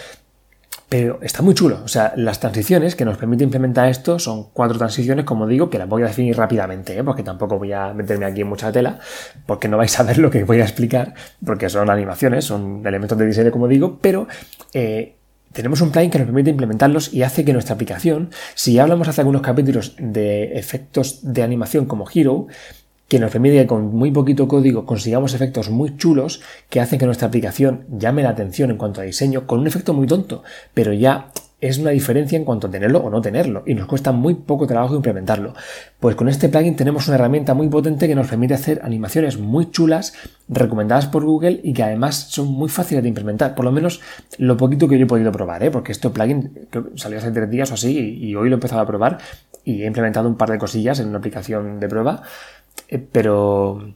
pero 0.94 1.18
está 1.24 1.42
muy 1.42 1.56
chulo. 1.56 1.82
O 1.84 1.88
sea, 1.88 2.14
las 2.18 2.40
transiciones 2.40 2.96
que 2.96 3.04
nos 3.04 3.18
permite 3.18 3.44
implementar 3.44 3.90
esto 3.90 4.20
son 4.20 4.50
cuatro 4.54 4.78
transiciones, 4.78 5.26
como 5.26 5.48
digo, 5.48 5.68
que 5.72 5.80
las 5.80 5.90
voy 5.90 6.04
a 6.04 6.06
definir 6.06 6.38
rápidamente, 6.38 6.96
¿eh? 6.96 7.04
porque 7.04 7.24
tampoco 7.24 7.58
voy 7.58 7.72
a 7.72 7.96
meterme 7.96 8.28
aquí 8.28 8.42
en 8.42 8.48
mucha 8.48 8.72
tela, 8.72 9.00
porque 9.48 9.68
no 9.68 9.78
vais 9.78 10.00
a 10.00 10.04
ver 10.04 10.20
lo 10.20 10.30
que 10.30 10.44
voy 10.44 10.62
a 10.62 10.64
explicar, 10.66 11.16
porque 11.44 11.68
son 11.68 11.90
animaciones, 11.90 12.46
son 12.46 12.86
elementos 12.86 13.18
de 13.18 13.26
diseño, 13.26 13.50
como 13.50 13.68
digo, 13.68 13.98
pero 14.04 14.28
eh, 14.76 15.16
tenemos 15.52 15.82
un 15.82 15.90
plugin 15.90 16.12
que 16.12 16.20
nos 16.20 16.28
permite 16.28 16.52
implementarlos 16.52 17.12
y 17.12 17.24
hace 17.24 17.44
que 17.44 17.54
nuestra 17.54 17.74
aplicación, 17.74 18.30
si 18.54 18.78
hablamos 18.78 19.08
hace 19.08 19.22
algunos 19.22 19.42
capítulos 19.42 19.96
de 19.98 20.60
efectos 20.60 21.22
de 21.24 21.42
animación 21.42 21.88
como 21.88 22.06
Hero, 22.14 22.46
que 23.14 23.20
nos 23.20 23.30
permite 23.30 23.58
que 23.58 23.68
con 23.68 23.94
muy 23.94 24.10
poquito 24.10 24.48
código 24.48 24.88
consigamos 24.88 25.36
efectos 25.36 25.70
muy 25.70 25.98
chulos 25.98 26.42
que 26.72 26.82
hacen 26.82 26.98
que 26.98 27.06
nuestra 27.06 27.28
aplicación 27.28 27.86
llame 27.96 28.24
la 28.24 28.30
atención 28.30 28.72
en 28.72 28.78
cuanto 28.78 29.02
a 29.02 29.04
diseño, 29.04 29.46
con 29.46 29.60
un 29.60 29.68
efecto 29.68 29.94
muy 29.94 30.08
tonto, 30.08 30.42
pero 30.74 30.94
ya 30.94 31.30
es 31.68 31.78
una 31.78 31.92
diferencia 31.92 32.38
en 32.38 32.44
cuanto 32.44 32.68
a 32.68 32.72
tenerlo 32.72 33.00
o 33.00 33.10
no 33.10 33.22
tenerlo 33.22 33.64
y 33.66 33.74
nos 33.74 33.88
cuesta 33.88 34.12
muy 34.12 34.36
poco 34.36 34.68
trabajo 34.68 34.96
implementarlo. 34.96 35.54
Pues 36.00 36.16
con 36.16 36.28
este 36.28 36.50
plugin 36.50 36.76
tenemos 36.76 37.08
una 37.08 37.16
herramienta 37.16 37.54
muy 37.54 37.70
potente 37.70 38.08
que 38.08 38.16
nos 38.16 38.28
permite 38.28 38.54
hacer 38.54 38.82
animaciones 38.84 39.38
muy 39.38 39.72
chulas 39.72 40.14
recomendadas 40.50 41.08
por 41.08 41.24
Google 41.24 41.62
y 41.64 41.74
que 41.74 41.84
además 41.84 42.28
son 42.30 42.48
muy 42.48 42.68
fáciles 42.68 43.02
de 43.02 43.10
implementar, 43.10 43.56
por 43.56 43.64
lo 43.64 43.72
menos 43.72 44.02
lo 44.38 44.58
poquito 44.58 44.90
que 44.90 44.98
yo 44.98 45.06
he 45.06 45.08
podido 45.08 45.32
probar, 45.32 45.64
¿eh? 45.64 45.72
porque 45.72 45.94
este 45.94 46.10
plugin 46.10 46.68
salió 46.96 47.18
hace 47.18 47.32
tres 47.32 47.50
días 47.50 47.72
o 47.72 47.76
así 47.76 48.18
y 48.22 48.36
hoy 48.36 48.50
lo 48.50 48.56
he 48.56 48.58
empezado 48.58 48.82
a 48.82 48.86
probar 48.86 49.20
y 49.64 49.84
he 49.84 49.86
implementado 49.86 50.28
un 50.28 50.36
par 50.36 50.52
de 50.52 50.58
cosillas 50.58 51.00
en 51.00 51.08
una 51.08 51.20
aplicación 51.20 51.80
de 51.80 51.88
prueba 51.88 52.24
eh, 52.90 53.00
pero 53.12 53.94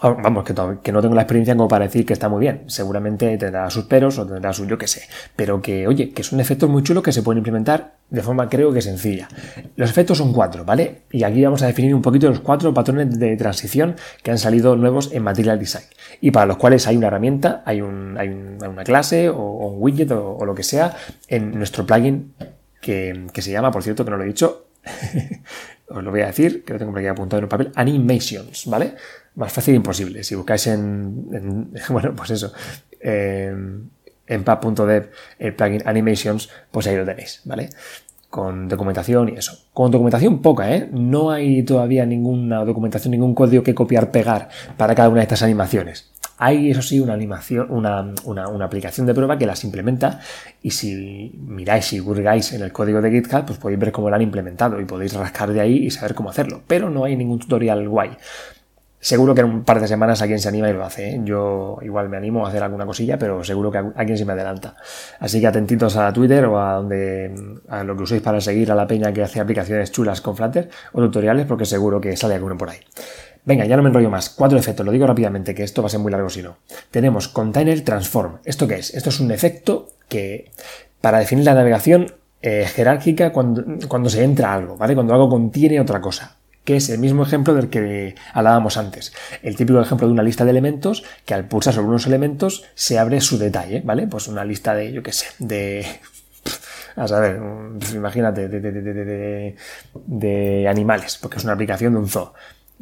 vamos, 0.00 0.44
que, 0.44 0.92
no 0.92 1.02
tengo 1.02 1.14
la 1.14 1.22
experiencia 1.22 1.56
como 1.56 1.68
para 1.68 1.84
decir 1.84 2.06
que 2.06 2.12
está 2.12 2.28
muy 2.28 2.40
bien. 2.40 2.64
Seguramente 2.66 3.36
tendrá 3.38 3.68
sus 3.70 3.84
peros 3.84 4.18
o 4.18 4.26
tendrá 4.26 4.52
su 4.52 4.66
yo 4.66 4.78
que 4.78 4.86
sé. 4.86 5.02
Pero 5.36 5.60
que, 5.60 5.86
oye, 5.86 6.10
que 6.10 6.22
son 6.22 6.40
efectos 6.40 6.68
muy 6.68 6.82
chulos 6.82 7.02
que 7.02 7.12
se 7.12 7.22
pueden 7.22 7.38
implementar 7.38 7.98
de 8.10 8.22
forma 8.22 8.48
creo 8.48 8.72
que 8.72 8.80
sencilla. 8.80 9.28
Los 9.76 9.90
efectos 9.90 10.18
son 10.18 10.32
cuatro, 10.32 10.64
¿vale? 10.64 11.02
Y 11.10 11.24
aquí 11.24 11.44
vamos 11.44 11.62
a 11.62 11.66
definir 11.66 11.94
un 11.94 12.02
poquito 12.02 12.28
los 12.28 12.40
cuatro 12.40 12.72
patrones 12.72 13.18
de 13.18 13.36
transición 13.36 13.96
que 14.22 14.30
han 14.30 14.38
salido 14.38 14.76
nuevos 14.76 15.12
en 15.12 15.22
Material 15.22 15.58
Design. 15.58 15.84
Y 16.20 16.30
para 16.30 16.46
los 16.46 16.56
cuales 16.56 16.86
hay 16.86 16.96
una 16.96 17.08
herramienta, 17.08 17.62
hay, 17.66 17.80
un, 17.80 18.16
una 18.60 18.84
clase 18.84 19.28
o, 19.28 19.68
un 19.68 19.82
widget 19.82 20.10
o, 20.12 20.44
lo 20.44 20.54
que 20.54 20.62
sea 20.62 20.96
en 21.28 21.56
nuestro 21.58 21.84
plugin 21.84 22.32
que, 22.80 23.28
se 23.34 23.50
llama, 23.50 23.70
por 23.70 23.82
cierto, 23.82 24.04
que 24.04 24.10
no 24.10 24.16
lo 24.16 24.24
he 24.24 24.28
dicho, 24.28 24.68
os 25.88 26.02
lo 26.02 26.10
voy 26.10 26.22
a 26.22 26.26
decir, 26.26 26.64
que 26.64 26.72
lo 26.72 26.78
tengo 26.78 26.92
por 26.92 27.00
aquí 27.00 27.08
apuntado 27.08 27.38
en 27.38 27.44
el 27.44 27.48
papel, 27.48 27.72
Animations, 27.74 28.66
¿vale? 28.66 28.94
Más 29.38 29.52
fácil 29.52 29.76
imposible. 29.76 30.24
Si 30.24 30.34
buscáis 30.34 30.66
en, 30.66 31.70
bueno, 31.90 32.12
pues 32.16 32.30
eso, 32.30 32.52
en 33.00 34.44
pub.dev 34.44 35.10
el 35.38 35.54
plugin 35.54 35.82
Animations, 35.86 36.48
pues 36.72 36.88
ahí 36.88 36.96
lo 36.96 37.04
tenéis, 37.04 37.42
¿vale? 37.44 37.70
Con 38.28 38.68
documentación 38.68 39.28
y 39.28 39.38
eso. 39.38 39.56
Con 39.72 39.92
documentación 39.92 40.42
poca, 40.42 40.74
¿eh? 40.74 40.88
No 40.90 41.30
hay 41.30 41.62
todavía 41.62 42.04
ninguna 42.04 42.64
documentación, 42.64 43.12
ningún 43.12 43.32
código 43.32 43.62
que 43.62 43.76
copiar, 43.76 44.10
pegar 44.10 44.48
para 44.76 44.96
cada 44.96 45.08
una 45.08 45.18
de 45.18 45.22
estas 45.22 45.44
animaciones. 45.44 46.10
Hay, 46.36 46.72
eso 46.72 46.82
sí, 46.82 46.98
una 46.98 47.14
animación, 47.14 47.70
una, 47.70 48.12
una, 48.24 48.64
aplicación 48.64 49.06
de 49.06 49.14
prueba 49.14 49.38
que 49.38 49.46
las 49.46 49.62
implementa 49.62 50.20
y 50.62 50.70
si 50.70 51.32
miráis 51.36 51.92
y 51.92 52.00
hurgáis 52.00 52.52
en 52.52 52.62
el 52.62 52.72
código 52.72 53.00
de 53.00 53.10
GitHub, 53.10 53.44
pues 53.46 53.58
podéis 53.58 53.80
ver 53.80 53.92
cómo 53.92 54.10
lo 54.10 54.16
han 54.16 54.22
implementado 54.22 54.80
y 54.80 54.84
podéis 54.84 55.14
rascar 55.14 55.52
de 55.52 55.60
ahí 55.60 55.86
y 55.86 55.90
saber 55.90 56.14
cómo 56.14 56.30
hacerlo. 56.30 56.62
Pero 56.66 56.90
no 56.90 57.04
hay 57.04 57.16
ningún 57.16 57.38
tutorial 57.38 57.88
guay. 57.88 58.10
Seguro 59.00 59.32
que 59.34 59.42
en 59.42 59.46
un 59.46 59.64
par 59.64 59.80
de 59.80 59.86
semanas 59.86 60.20
alguien 60.22 60.40
se 60.40 60.48
anima 60.48 60.68
y 60.68 60.72
lo 60.72 60.84
hace. 60.84 61.10
¿eh? 61.10 61.20
Yo 61.22 61.78
igual 61.82 62.08
me 62.08 62.16
animo 62.16 62.44
a 62.44 62.48
hacer 62.48 62.62
alguna 62.62 62.84
cosilla, 62.84 63.18
pero 63.18 63.44
seguro 63.44 63.70
que 63.70 63.78
alguien 63.78 64.18
se 64.18 64.24
me 64.24 64.32
adelanta. 64.32 64.74
Así 65.20 65.40
que 65.40 65.46
atentitos 65.46 65.96
a 65.96 66.12
Twitter 66.12 66.44
o 66.46 66.60
a 66.60 66.74
donde 66.74 67.32
a 67.68 67.84
lo 67.84 67.96
que 67.96 68.02
uséis 68.02 68.22
para 68.22 68.40
seguir 68.40 68.72
a 68.72 68.74
la 68.74 68.86
peña 68.86 69.12
que 69.12 69.22
hace 69.22 69.40
aplicaciones 69.40 69.92
chulas 69.92 70.20
con 70.20 70.36
Flutter 70.36 70.68
o 70.92 71.00
tutoriales, 71.00 71.46
porque 71.46 71.64
seguro 71.64 72.00
que 72.00 72.16
sale 72.16 72.34
alguno 72.34 72.58
por 72.58 72.70
ahí. 72.70 72.78
Venga, 73.44 73.64
ya 73.64 73.76
no 73.76 73.82
me 73.82 73.88
enrollo 73.88 74.10
más. 74.10 74.30
Cuatro 74.30 74.58
efectos, 74.58 74.84
lo 74.84 74.90
digo 74.90 75.06
rápidamente, 75.06 75.54
que 75.54 75.62
esto 75.62 75.80
va 75.80 75.86
a 75.86 75.90
ser 75.90 76.00
muy 76.00 76.10
largo 76.10 76.28
si 76.28 76.42
no. 76.42 76.56
Tenemos 76.90 77.28
Container 77.28 77.80
Transform. 77.82 78.38
¿Esto 78.44 78.66
qué 78.66 78.76
es? 78.76 78.92
Esto 78.92 79.10
es 79.10 79.20
un 79.20 79.30
efecto 79.30 79.90
que, 80.08 80.50
para 81.00 81.20
definir 81.20 81.44
la 81.44 81.54
navegación 81.54 82.14
eh, 82.42 82.66
jerárquica 82.66 83.32
cuando, 83.32 83.64
cuando 83.86 84.10
se 84.10 84.24
entra 84.24 84.52
algo, 84.52 84.76
¿vale? 84.76 84.94
Cuando 84.94 85.14
algo 85.14 85.28
contiene 85.28 85.80
otra 85.80 86.00
cosa 86.00 86.37
que 86.68 86.76
es 86.76 86.90
el 86.90 86.98
mismo 86.98 87.22
ejemplo 87.22 87.54
del 87.54 87.70
que 87.70 88.14
hablábamos 88.34 88.76
antes. 88.76 89.14
El 89.42 89.56
típico 89.56 89.80
ejemplo 89.80 90.06
de 90.06 90.12
una 90.12 90.22
lista 90.22 90.44
de 90.44 90.50
elementos 90.50 91.02
que 91.24 91.32
al 91.32 91.48
pulsar 91.48 91.72
sobre 91.72 91.88
unos 91.88 92.06
elementos 92.06 92.62
se 92.74 92.98
abre 92.98 93.22
su 93.22 93.38
detalle, 93.38 93.80
¿vale? 93.86 94.06
Pues 94.06 94.28
una 94.28 94.44
lista 94.44 94.74
de, 94.74 94.92
yo 94.92 95.02
qué 95.02 95.12
sé, 95.12 95.28
de... 95.38 95.86
A 96.96 97.08
saber, 97.08 97.40
imagínate, 97.94 98.48
de, 98.48 98.60
de, 98.60 99.56
de, 99.94 100.68
animales, 100.68 101.16
porque 101.16 101.38
es 101.38 101.44
una 101.44 101.54
aplicación 101.54 101.94
de 101.94 102.00
un 102.00 102.08
zoo 102.08 102.34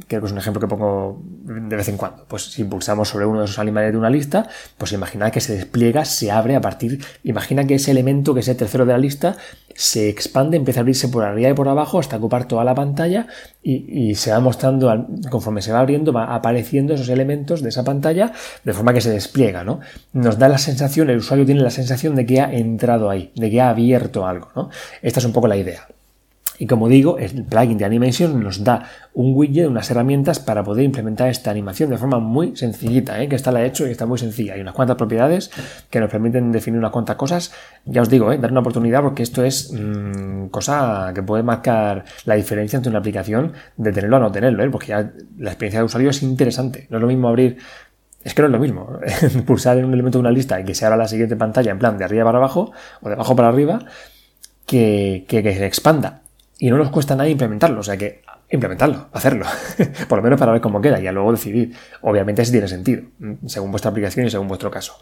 creo 0.08 0.20
que 0.20 0.26
es 0.26 0.32
un 0.32 0.38
ejemplo 0.38 0.60
que 0.60 0.66
pongo 0.66 1.22
de 1.22 1.76
vez 1.76 1.88
en 1.88 1.96
cuando. 1.96 2.24
Pues 2.28 2.50
si 2.50 2.64
pulsamos 2.64 3.08
sobre 3.08 3.24
uno 3.24 3.40
de 3.40 3.44
esos 3.46 3.58
animales 3.58 3.92
de 3.92 3.98
una 3.98 4.10
lista, 4.10 4.48
pues 4.76 4.92
imagina 4.92 5.30
que 5.30 5.40
se 5.40 5.56
despliega, 5.56 6.04
se 6.04 6.30
abre 6.30 6.56
a 6.56 6.60
partir, 6.60 7.02
imagina 7.24 7.66
que 7.66 7.76
ese 7.76 7.92
elemento, 7.92 8.34
que 8.34 8.40
es 8.40 8.48
el 8.48 8.56
tercero 8.56 8.84
de 8.84 8.92
la 8.92 8.98
lista, 8.98 9.36
se 9.76 10.08
expande, 10.08 10.56
empieza 10.56 10.80
a 10.80 10.82
abrirse 10.82 11.08
por 11.08 11.24
arriba 11.24 11.50
y 11.50 11.54
por 11.54 11.68
abajo 11.68 11.98
hasta 11.98 12.16
ocupar 12.16 12.48
toda 12.48 12.64
la 12.64 12.74
pantalla 12.74 13.26
y, 13.62 14.14
se 14.14 14.30
va 14.30 14.40
mostrando, 14.40 15.06
conforme 15.30 15.60
se 15.60 15.72
va 15.72 15.80
abriendo, 15.80 16.12
va 16.12 16.34
apareciendo 16.34 16.94
esos 16.94 17.08
elementos 17.08 17.62
de 17.62 17.68
esa 17.68 17.84
pantalla 17.84 18.32
de 18.64 18.72
forma 18.72 18.92
que 18.92 19.00
se 19.00 19.10
despliega, 19.10 19.64
¿no? 19.64 19.80
Nos 20.12 20.38
da 20.38 20.48
la 20.48 20.58
sensación, 20.58 21.10
el 21.10 21.18
usuario 21.18 21.44
tiene 21.44 21.62
la 21.62 21.70
sensación 21.70 22.14
de 22.14 22.26
que 22.26 22.40
ha 22.40 22.52
entrado 22.52 23.10
ahí, 23.10 23.32
de 23.34 23.50
que 23.50 23.60
ha 23.60 23.70
abierto 23.70 24.26
algo, 24.26 24.50
¿no? 24.54 24.70
Esta 25.02 25.20
es 25.20 25.26
un 25.26 25.32
poco 25.32 25.48
la 25.48 25.56
idea. 25.56 25.86
Y 26.58 26.66
como 26.66 26.88
digo, 26.88 27.18
el 27.18 27.44
plugin 27.44 27.78
de 27.78 27.84
Animation 27.84 28.42
nos 28.42 28.64
da 28.64 28.84
un 29.12 29.34
widget, 29.34 29.68
unas 29.68 29.90
herramientas 29.90 30.40
para 30.40 30.64
poder 30.64 30.84
implementar 30.84 31.28
esta 31.28 31.50
animación 31.50 31.90
de 31.90 31.98
forma 31.98 32.18
muy 32.18 32.56
sencillita, 32.56 33.20
¿eh? 33.22 33.28
que 33.28 33.36
está 33.36 33.52
la 33.52 33.62
he 33.62 33.66
hecho 33.66 33.86
y 33.86 33.90
está 33.90 34.06
muy 34.06 34.18
sencilla. 34.18 34.54
Hay 34.54 34.60
unas 34.60 34.74
cuantas 34.74 34.96
propiedades 34.96 35.50
que 35.90 36.00
nos 36.00 36.10
permiten 36.10 36.52
definir 36.52 36.78
unas 36.78 36.92
cuantas 36.92 37.16
cosas. 37.16 37.52
Ya 37.84 38.02
os 38.02 38.08
digo, 38.08 38.32
¿eh? 38.32 38.38
dar 38.38 38.50
una 38.50 38.60
oportunidad 38.60 39.02
porque 39.02 39.22
esto 39.22 39.44
es 39.44 39.72
mm, 39.72 40.46
cosa 40.46 41.12
que 41.14 41.22
puede 41.22 41.42
marcar 41.42 42.04
la 42.24 42.34
diferencia 42.34 42.76
entre 42.76 42.90
una 42.90 43.00
aplicación 43.00 43.52
de 43.76 43.92
tenerlo 43.92 44.16
a 44.16 44.20
no 44.20 44.32
tenerlo, 44.32 44.64
¿eh? 44.64 44.70
porque 44.70 44.88
ya 44.88 45.10
la 45.38 45.50
experiencia 45.50 45.80
de 45.80 45.84
usuario 45.84 46.10
es 46.10 46.22
interesante. 46.22 46.86
No 46.90 46.98
es 46.98 47.02
lo 47.02 47.08
mismo 47.08 47.28
abrir 47.28 47.58
es 48.22 48.34
que 48.34 48.42
no 48.42 48.48
es 48.48 48.52
lo 48.52 48.58
mismo 48.58 48.98
pulsar 49.46 49.78
en 49.78 49.84
un 49.84 49.94
elemento 49.94 50.18
de 50.18 50.20
una 50.20 50.32
lista 50.32 50.58
y 50.58 50.64
que 50.64 50.74
se 50.74 50.84
abra 50.84 50.96
la 50.96 51.06
siguiente 51.06 51.36
pantalla 51.36 51.70
en 51.70 51.78
plan 51.78 51.96
de 51.96 52.04
arriba 52.04 52.24
para 52.24 52.38
abajo 52.38 52.72
o 53.00 53.08
de 53.08 53.14
abajo 53.14 53.36
para 53.36 53.48
arriba 53.48 53.84
que, 54.66 55.24
que 55.28 55.42
se 55.42 55.64
expanda 55.64 56.22
y 56.58 56.70
no 56.70 56.78
nos 56.78 56.90
cuesta 56.90 57.14
nada 57.14 57.28
implementarlo, 57.28 57.80
o 57.80 57.82
sea 57.82 57.96
que 57.96 58.22
implementarlo, 58.50 59.08
hacerlo, 59.12 59.46
por 60.08 60.18
lo 60.18 60.22
menos 60.22 60.38
para 60.38 60.52
ver 60.52 60.60
cómo 60.60 60.80
queda 60.80 61.00
y 61.00 61.12
luego 61.12 61.32
decidir, 61.32 61.74
obviamente 62.02 62.44
si 62.44 62.52
tiene 62.52 62.68
sentido, 62.68 63.02
mm, 63.18 63.46
según 63.46 63.70
vuestra 63.70 63.90
aplicación 63.90 64.26
y 64.26 64.30
según 64.30 64.48
vuestro 64.48 64.70
caso. 64.70 64.98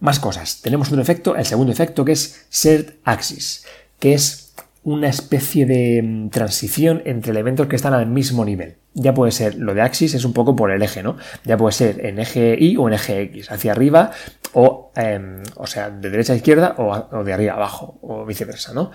Más 0.00 0.20
cosas, 0.20 0.60
tenemos 0.62 0.88
otro 0.88 1.00
efecto, 1.00 1.36
el 1.36 1.46
segundo 1.46 1.72
efecto 1.72 2.04
que 2.04 2.12
es 2.12 2.46
Shared 2.50 2.94
Axis, 3.04 3.66
que 3.98 4.14
es 4.14 4.46
una 4.86 5.08
especie 5.08 5.66
de 5.66 6.00
mm, 6.00 6.28
transición 6.30 7.02
entre 7.06 7.32
elementos 7.32 7.66
que 7.66 7.74
están 7.74 7.92
al 7.92 8.06
mismo 8.06 8.44
nivel. 8.44 8.76
Ya 8.94 9.12
puede 9.12 9.32
ser, 9.32 9.56
lo 9.56 9.74
de 9.74 9.82
axis 9.82 10.14
es 10.14 10.24
un 10.24 10.32
poco 10.32 10.54
por 10.54 10.70
el 10.70 10.80
eje, 10.80 11.02
¿no? 11.02 11.16
Ya 11.44 11.56
puede 11.56 11.72
ser 11.72 12.06
en 12.06 12.18
eje 12.20 12.56
Y 12.58 12.76
o 12.76 12.86
en 12.86 12.94
eje 12.94 13.20
X, 13.22 13.50
hacia 13.50 13.72
arriba 13.72 14.12
o, 14.54 14.92
em, 14.94 15.42
o 15.56 15.66
sea, 15.66 15.90
de 15.90 16.08
derecha 16.08 16.32
a 16.32 16.36
izquierda 16.36 16.76
o, 16.78 17.24
de 17.24 17.32
arriba 17.32 17.54
a 17.54 17.56
abajo 17.56 17.98
o 18.00 18.24
viceversa, 18.24 18.72
¿no? 18.72 18.92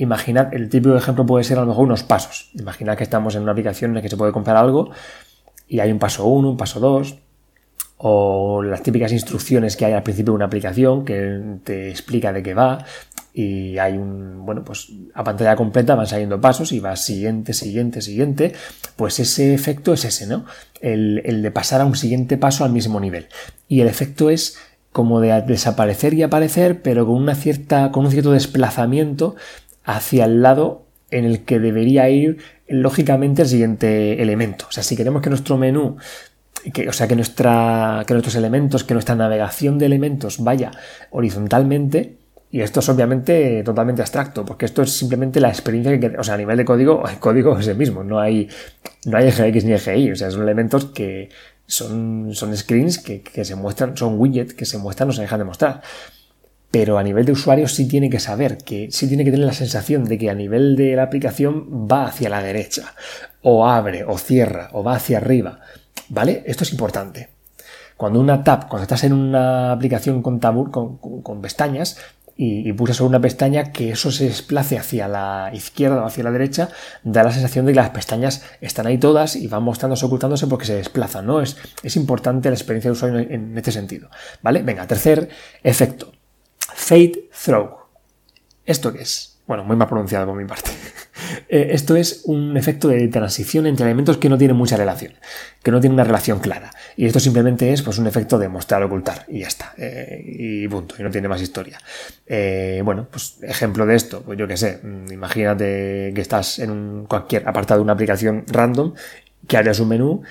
Imaginad, 0.00 0.54
el 0.54 0.70
típico 0.70 0.96
ejemplo 0.96 1.26
puede 1.26 1.44
ser 1.44 1.58
a 1.58 1.60
lo 1.60 1.66
mejor 1.66 1.84
unos 1.84 2.04
pasos. 2.04 2.50
Imaginad 2.54 2.96
que 2.96 3.04
estamos 3.04 3.34
en 3.34 3.42
una 3.42 3.52
aplicación 3.52 3.90
en 3.90 3.96
la 3.96 4.02
que 4.02 4.08
se 4.08 4.16
puede 4.16 4.32
comprar 4.32 4.56
algo 4.56 4.90
y 5.68 5.80
hay 5.80 5.92
un 5.92 5.98
paso 5.98 6.24
1, 6.24 6.48
un 6.48 6.56
paso 6.56 6.80
2, 6.80 7.18
o 7.98 8.62
las 8.62 8.82
típicas 8.82 9.12
instrucciones 9.12 9.76
que 9.76 9.84
hay 9.84 9.92
al 9.92 10.02
principio 10.02 10.32
de 10.32 10.36
una 10.36 10.46
aplicación 10.46 11.04
que 11.04 11.58
te 11.64 11.90
explica 11.90 12.32
de 12.32 12.42
qué 12.42 12.54
va, 12.54 12.86
y 13.34 13.76
hay 13.76 13.98
un, 13.98 14.46
bueno, 14.46 14.64
pues 14.64 14.90
a 15.12 15.22
pantalla 15.22 15.54
completa 15.54 15.94
van 15.94 16.06
saliendo 16.06 16.40
pasos 16.40 16.72
y 16.72 16.80
va 16.80 16.96
siguiente, 16.96 17.52
siguiente, 17.52 18.00
siguiente, 18.00 18.54
pues 18.96 19.20
ese 19.20 19.52
efecto 19.52 19.92
es 19.92 20.06
ese, 20.06 20.26
¿no? 20.26 20.46
El, 20.80 21.42
de 21.42 21.50
pasar 21.50 21.82
a 21.82 21.84
un 21.84 21.94
siguiente 21.94 22.38
paso 22.38 22.64
al 22.64 22.72
mismo 22.72 23.00
nivel. 23.00 23.28
Y 23.68 23.82
el 23.82 23.86
efecto 23.86 24.30
es 24.30 24.56
como 24.92 25.20
de 25.20 25.42
desaparecer 25.42 26.14
y 26.14 26.22
aparecer, 26.22 26.80
pero 26.80 27.06
con 27.06 27.16
una 27.16 27.34
cierta, 27.34 27.92
con 27.92 28.06
un 28.06 28.10
cierto 28.10 28.32
desplazamiento 28.32 29.36
hacia 29.84 30.24
el 30.24 30.42
lado 30.42 30.86
en 31.10 31.24
el 31.24 31.44
que 31.44 31.58
debería 31.58 32.08
ir 32.08 32.38
lógicamente 32.68 33.42
el 33.42 33.48
siguiente 33.48 34.22
elemento. 34.22 34.66
O 34.68 34.72
sea, 34.72 34.82
si 34.82 34.96
queremos 34.96 35.22
que 35.22 35.30
nuestro 35.30 35.56
menú 35.56 35.96
que, 36.72 36.88
o 36.88 36.92
sea, 36.92 37.08
que, 37.08 37.16
nuestra, 37.16 38.04
que 38.06 38.12
nuestros 38.12 38.34
elementos, 38.34 38.84
que 38.84 38.94
nuestra 38.94 39.14
navegación 39.14 39.78
de 39.78 39.86
elementos 39.86 40.42
vaya 40.42 40.70
horizontalmente, 41.10 42.18
y 42.50 42.60
esto 42.60 42.80
es 42.80 42.88
obviamente 42.88 43.62
totalmente 43.62 44.02
abstracto, 44.02 44.44
porque 44.44 44.66
esto 44.66 44.82
es 44.82 44.92
simplemente 44.92 45.40
la 45.40 45.48
experiencia 45.48 45.98
que, 45.98 46.18
o 46.18 46.24
sea, 46.24 46.34
a 46.34 46.38
nivel 46.38 46.56
de 46.56 46.64
código, 46.64 47.06
el 47.08 47.18
código 47.18 47.58
es 47.58 47.68
el 47.68 47.76
mismo, 47.76 48.04
no 48.04 48.18
hay, 48.18 48.48
no 49.06 49.16
hay 49.16 49.28
eje 49.28 49.46
X 49.48 49.64
ni 49.64 49.72
Y, 49.72 50.10
o 50.10 50.16
sea, 50.16 50.30
son 50.30 50.42
elementos 50.42 50.86
que 50.86 51.30
son, 51.66 52.34
son 52.34 52.56
screens 52.56 52.98
que, 52.98 53.22
que 53.22 53.44
se 53.44 53.54
muestran, 53.54 53.96
son 53.96 54.18
widgets 54.18 54.54
que 54.54 54.66
se 54.66 54.78
muestran 54.78 55.10
o 55.10 55.12
se 55.12 55.22
dejan 55.22 55.38
de 55.38 55.44
mostrar. 55.44 55.82
Pero 56.70 56.98
a 56.98 57.02
nivel 57.02 57.24
de 57.24 57.32
usuario 57.32 57.66
sí 57.66 57.88
tiene 57.88 58.10
que 58.10 58.20
saber, 58.20 58.58
que 58.58 58.90
sí 58.90 59.08
tiene 59.08 59.24
que 59.24 59.32
tener 59.32 59.46
la 59.46 59.52
sensación 59.52 60.04
de 60.04 60.18
que 60.18 60.30
a 60.30 60.34
nivel 60.34 60.76
de 60.76 60.94
la 60.94 61.02
aplicación 61.02 61.88
va 61.90 62.06
hacia 62.06 62.28
la 62.28 62.42
derecha, 62.42 62.94
o 63.42 63.66
abre, 63.66 64.04
o 64.04 64.18
cierra, 64.18 64.68
o 64.72 64.84
va 64.84 64.94
hacia 64.94 65.18
arriba. 65.18 65.60
¿Vale? 66.08 66.42
Esto 66.46 66.64
es 66.64 66.72
importante. 66.72 67.28
Cuando 67.96 68.20
una 68.20 68.44
tab, 68.44 68.68
cuando 68.68 68.84
estás 68.84 69.04
en 69.04 69.12
una 69.12 69.72
aplicación 69.72 70.22
con, 70.22 70.40
tabur, 70.40 70.70
con, 70.70 70.96
con 70.96 71.42
pestañas, 71.42 71.98
y, 72.40 72.66
y 72.66 72.72
pulsas 72.72 72.96
sobre 72.96 73.10
una 73.10 73.20
pestaña, 73.20 73.70
que 73.70 73.90
eso 73.90 74.10
se 74.10 74.24
desplace 74.24 74.78
hacia 74.78 75.08
la 75.08 75.50
izquierda 75.52 76.02
o 76.02 76.06
hacia 76.06 76.24
la 76.24 76.30
derecha, 76.30 76.70
da 77.04 77.22
la 77.22 77.32
sensación 77.32 77.66
de 77.66 77.72
que 77.72 77.76
las 77.76 77.90
pestañas 77.90 78.42
están 78.62 78.86
ahí 78.86 78.96
todas 78.96 79.36
y 79.36 79.46
van 79.46 79.62
mostrándose, 79.62 80.06
ocultándose 80.06 80.46
porque 80.46 80.64
se 80.64 80.76
desplazan, 80.76 81.26
¿no? 81.26 81.42
Es, 81.42 81.58
es 81.82 81.96
importante 81.96 82.48
la 82.48 82.54
experiencia 82.54 82.88
de 82.88 82.92
usuario 82.92 83.18
en, 83.18 83.58
este 83.58 83.72
sentido, 83.72 84.08
¿vale? 84.40 84.62
Venga, 84.62 84.86
tercer 84.86 85.28
efecto. 85.62 86.12
Fade 86.74 87.28
Throw. 87.44 87.78
¿Esto 88.64 88.92
qué 88.92 89.02
es? 89.02 89.40
Bueno, 89.46 89.64
muy 89.64 89.74
mal 89.74 89.88
pronunciado 89.88 90.26
por 90.26 90.36
mi 90.36 90.44
parte. 90.44 90.70
Eh, 91.48 91.70
esto 91.72 91.96
es 91.96 92.22
un 92.24 92.56
efecto 92.56 92.88
de 92.88 93.06
transición 93.08 93.66
entre 93.66 93.84
elementos 93.84 94.16
que 94.16 94.28
no 94.28 94.38
tienen 94.38 94.56
mucha 94.56 94.76
relación, 94.76 95.12
que 95.62 95.70
no 95.70 95.80
tienen 95.80 95.94
una 95.94 96.04
relación 96.04 96.38
clara. 96.38 96.70
Y 96.96 97.06
esto 97.06 97.20
simplemente 97.20 97.72
es 97.72 97.82
pues, 97.82 97.98
un 97.98 98.06
efecto 98.06 98.38
de 98.38 98.48
mostrar 98.48 98.82
ocultar 98.82 99.26
y 99.28 99.40
ya 99.40 99.48
está. 99.48 99.74
Eh, 99.76 100.22
y 100.24 100.68
punto, 100.68 100.94
y 100.98 101.02
no 101.02 101.10
tiene 101.10 101.28
más 101.28 101.42
historia. 101.42 101.78
Eh, 102.26 102.80
bueno, 102.84 103.06
pues 103.10 103.38
ejemplo 103.42 103.84
de 103.84 103.96
esto, 103.96 104.22
pues 104.22 104.38
yo 104.38 104.48
qué 104.48 104.56
sé, 104.56 104.80
mm, 104.82 105.12
imagínate 105.12 106.12
que 106.14 106.20
estás 106.20 106.58
en 106.60 107.06
cualquier 107.06 107.48
apartado 107.48 107.80
de 107.80 107.84
una 107.84 107.92
aplicación 107.92 108.44
random, 108.46 108.94
que 109.46 109.56
harías 109.56 109.78
un 109.80 109.88
menú 109.88 110.22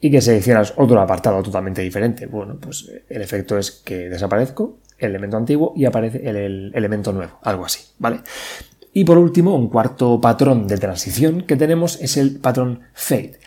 y 0.00 0.10
que 0.10 0.20
seleccionas 0.20 0.74
otro 0.76 1.00
apartado 1.00 1.42
totalmente 1.42 1.82
diferente. 1.82 2.26
Bueno, 2.26 2.58
pues 2.60 2.90
el 3.08 3.22
efecto 3.22 3.56
es 3.58 3.70
que 3.70 4.08
desaparezco 4.08 4.78
el 5.04 5.12
elemento 5.12 5.36
antiguo 5.36 5.72
y 5.76 5.84
aparece 5.84 6.28
el 6.28 6.72
elemento 6.74 7.12
nuevo, 7.12 7.38
algo 7.42 7.64
así, 7.64 7.80
¿vale? 7.98 8.20
Y 8.92 9.04
por 9.04 9.18
último, 9.18 9.56
un 9.56 9.68
cuarto 9.68 10.20
patrón 10.20 10.68
de 10.68 10.78
transición 10.78 11.42
que 11.42 11.56
tenemos 11.56 12.00
es 12.00 12.16
el 12.16 12.38
patrón 12.38 12.80
fade, 12.92 13.38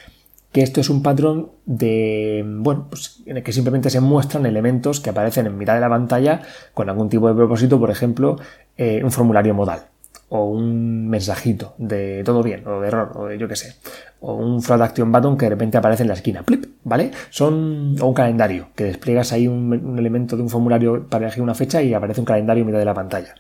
que 0.52 0.62
esto 0.62 0.82
es 0.82 0.90
un 0.90 1.02
patrón 1.02 1.52
de, 1.66 2.44
bueno, 2.46 2.88
pues 2.90 3.22
en 3.26 3.38
el 3.38 3.44
que 3.44 3.54
simplemente 3.54 3.90
se 3.90 4.02
muestran 4.02 4.46
elementos 4.46 5.00
que 5.00 5.10
aparecen 5.10 5.46
en 5.46 5.58
mitad 5.58 5.76
de 5.76 5.82
la 5.82 5.90
pantalla 5.90 6.42
con 6.74 6.90
algún 6.90 7.10
tipo 7.10 7.30
de 7.30 7.36
propósito, 7.36 7.80
por 7.80 7.92
ejemplo, 7.92 8.38
eh, 8.76 9.02
un 9.04 9.12
formulario 9.12 9.54
modal 9.54 9.88
o 10.30 10.46
un 10.46 11.08
mensajito 11.08 11.74
de 11.78 12.22
todo 12.26 12.44
bien, 12.44 12.68
o 12.68 12.82
de 12.82 12.88
error, 12.90 13.12
o 13.16 13.28
de 13.28 13.38
yo 13.38 13.48
qué 13.48 13.56
sé, 13.56 13.76
o 14.20 14.34
un 14.34 14.62
fraud 14.62 14.82
action 14.82 15.12
button 15.12 15.38
que 15.38 15.46
de 15.46 15.52
repente 15.52 15.78
aparece 15.78 16.04
en 16.04 16.10
la 16.10 16.16
esquina, 16.16 16.44
plip, 16.44 16.66
¿vale? 16.84 17.12
Son, 17.30 17.96
o 18.02 18.08
un 18.08 18.14
calendario, 18.14 18.68
que 18.76 18.84
despliegas 18.84 19.32
ahí 19.32 19.48
un, 19.48 19.98
elemento 19.98 20.36
de 20.36 20.44
un 20.44 20.50
formulario 20.50 21.08
para 21.08 21.26
elegir 21.26 21.44
una 21.44 21.56
fecha 21.56 21.82
y 21.82 21.94
aparece 21.94 22.20
un 22.20 22.26
calendario 22.26 22.62
en 22.62 22.68
mitad 22.68 22.80
de 22.80 22.86
la 22.86 22.94
pantalla. 22.94 23.36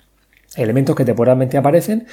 Elementos 0.56 0.96
que 0.96 1.04
temporalmente 1.04 1.58
aparecen 1.58 2.08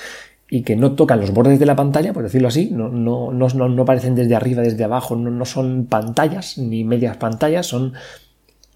y 0.51 0.63
que 0.63 0.77
no 0.77 0.93
tocan 0.93 1.21
los 1.21 1.33
bordes 1.33 1.59
de 1.59 1.67
la 1.67 1.77
pantalla, 1.77 2.13
por 2.13 2.25
decirlo 2.25 2.49
así, 2.49 2.71
no, 2.71 2.89
no, 2.89 3.33
no, 3.33 3.49
no 3.49 3.83
aparecen 3.83 4.15
desde 4.15 4.35
arriba, 4.35 4.63
desde 4.63 4.85
abajo, 4.85 5.17
no, 5.17 5.45
son 5.45 5.87
pantallas 5.87 6.59
ni 6.59 6.85
medias 6.85 7.17
pantallas, 7.17 7.67
son 7.67 7.95